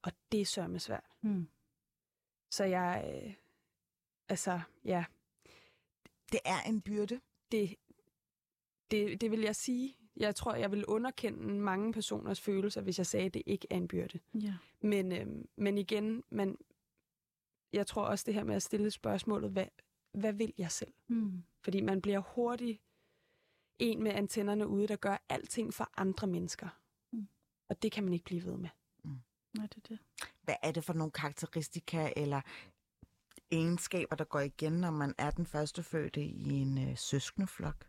[0.01, 1.05] Og det er sørme svært.
[1.21, 1.47] Mm.
[2.51, 3.34] Så jeg, øh,
[4.30, 5.05] altså, ja,
[6.32, 7.21] Det er en byrde.
[7.51, 7.76] det,
[8.91, 9.95] det, det vil jeg sige.
[10.18, 13.78] Jeg tror, jeg vil underkende mange personers følelser, hvis jeg sagde, at det ikke er
[13.78, 14.20] en byrde.
[14.34, 14.53] Ja.
[14.82, 16.57] Men, øh, men igen, man,
[17.74, 19.66] jeg tror også det her med at stille spørgsmålet, hvad,
[20.13, 20.93] hvad vil jeg selv?
[21.07, 21.43] Mm.
[21.63, 22.82] Fordi man bliver hurtigt
[23.80, 26.68] en med antennerne ude, der gør alting for andre mennesker.
[27.11, 27.28] Mm.
[27.70, 28.70] Og det kan man ikke blive ved med.
[29.57, 29.99] Nej, det er det.
[30.41, 32.41] Hvad er det for nogle karakteristika eller
[33.51, 37.88] egenskaber, der går igen, når man er den første fødte i en øh, søskendeflok?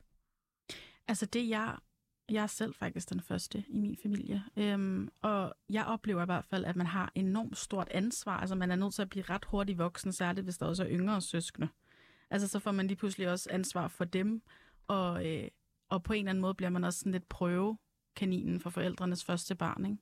[1.09, 1.79] Altså det, jeg,
[2.31, 4.45] jeg er selv faktisk den første i min familie.
[4.57, 8.41] Øhm, og jeg oplever i hvert fald, at man har enormt stort ansvar.
[8.41, 10.91] Altså man er nødt til at blive ret hurtigt voksen, særligt hvis der også er
[10.91, 11.69] yngre søskende.
[12.31, 14.43] Altså så får man lige pludselig også ansvar for dem.
[14.89, 15.49] Og, øh,
[15.89, 19.55] og på en eller anden måde bliver man også sådan lidt prøvekaninen for forældrenes første
[19.55, 19.99] barn, ikke?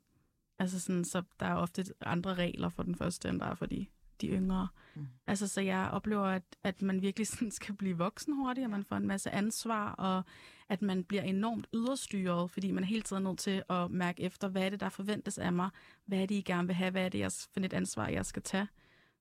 [0.59, 3.67] Altså sådan, så der er ofte andre regler for den første, end der er for
[3.67, 3.87] de,
[4.21, 4.69] de yngre.
[4.95, 5.07] Mm.
[5.27, 8.85] Altså, så jeg oplever, at, at man virkelig sådan skal blive voksen hurtigt, og man
[8.85, 10.23] får en masse ansvar, og
[10.69, 14.63] at man bliver enormt yderstyret, fordi man hele tiden nødt til at mærke efter, hvad
[14.63, 15.71] er det, der forventes af mig,
[16.07, 18.27] hvad er det, I gerne vil have, hvad er det jeg, for et ansvar, jeg
[18.27, 18.69] skal tage.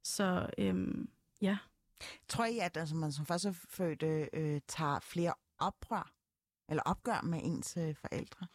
[0.03, 1.09] Så øhm,
[1.41, 1.57] ja,
[2.27, 6.11] Tror I, at altså, man som første fødte øh, tager flere oprør
[6.69, 8.47] eller opgør med ens øh, forældre?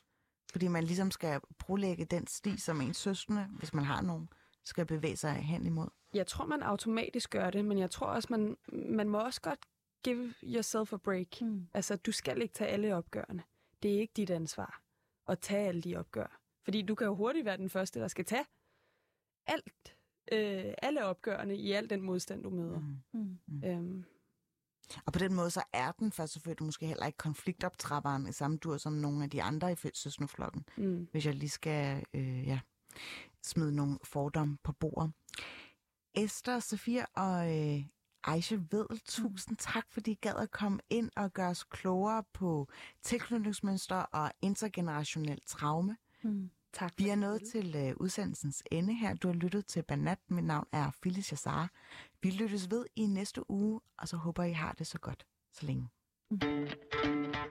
[0.53, 4.29] Fordi man ligesom skal brolægge den sti, som ens søskende, hvis man har nogen,
[4.69, 5.89] skal bevæge sig hen imod.
[6.15, 9.59] Jeg tror, man automatisk gør det, men jeg tror også, man, man må også godt
[10.05, 11.41] give yourself a break.
[11.43, 11.69] mm.
[11.75, 13.43] Altså, du skal ikke tage alle opgørene.
[13.83, 14.83] Det er ikke dit ansvar
[15.29, 16.41] at tage alle de opgør.
[16.65, 18.45] Fordi du kan jo hurtigt være den første, der skal tage
[19.47, 19.97] alt,
[20.33, 22.79] øh, alle opgørene i al den modstand, du møder.
[23.13, 23.39] Mm.
[23.47, 23.65] Mm.
[23.65, 24.05] Øhm,
[25.07, 28.57] Og på den måde, så er den første fødte måske heller ikke konfliktoptrapperen i samme
[28.57, 30.65] dur som nogle af de andre i søskendeflokken.
[30.77, 31.09] mm.
[31.13, 32.61] hvis jeg lige skal øh, ja,
[33.45, 35.13] smide nogle fordomme på bordet.
[36.15, 37.85] Esther, Sofia og øh,
[38.25, 42.69] Aisha Vedel, tusind tak, fordi I gad at komme ind og gøre os klogere på
[43.03, 45.97] tilknytningsmønstre og intergenerationel traume.
[46.23, 46.51] Mm.
[46.73, 46.93] Tak.
[46.97, 47.19] Vi er det.
[47.19, 49.15] nået til øh, udsendelsens ende her.
[49.15, 50.19] Du har lyttet til Banat.
[50.29, 51.71] Mit navn er Phyllis Jassar.
[52.23, 55.67] Vi lyttes ved i næste uge, og så håber I har det så godt så
[55.67, 55.89] længe.
[56.31, 57.49] Mm.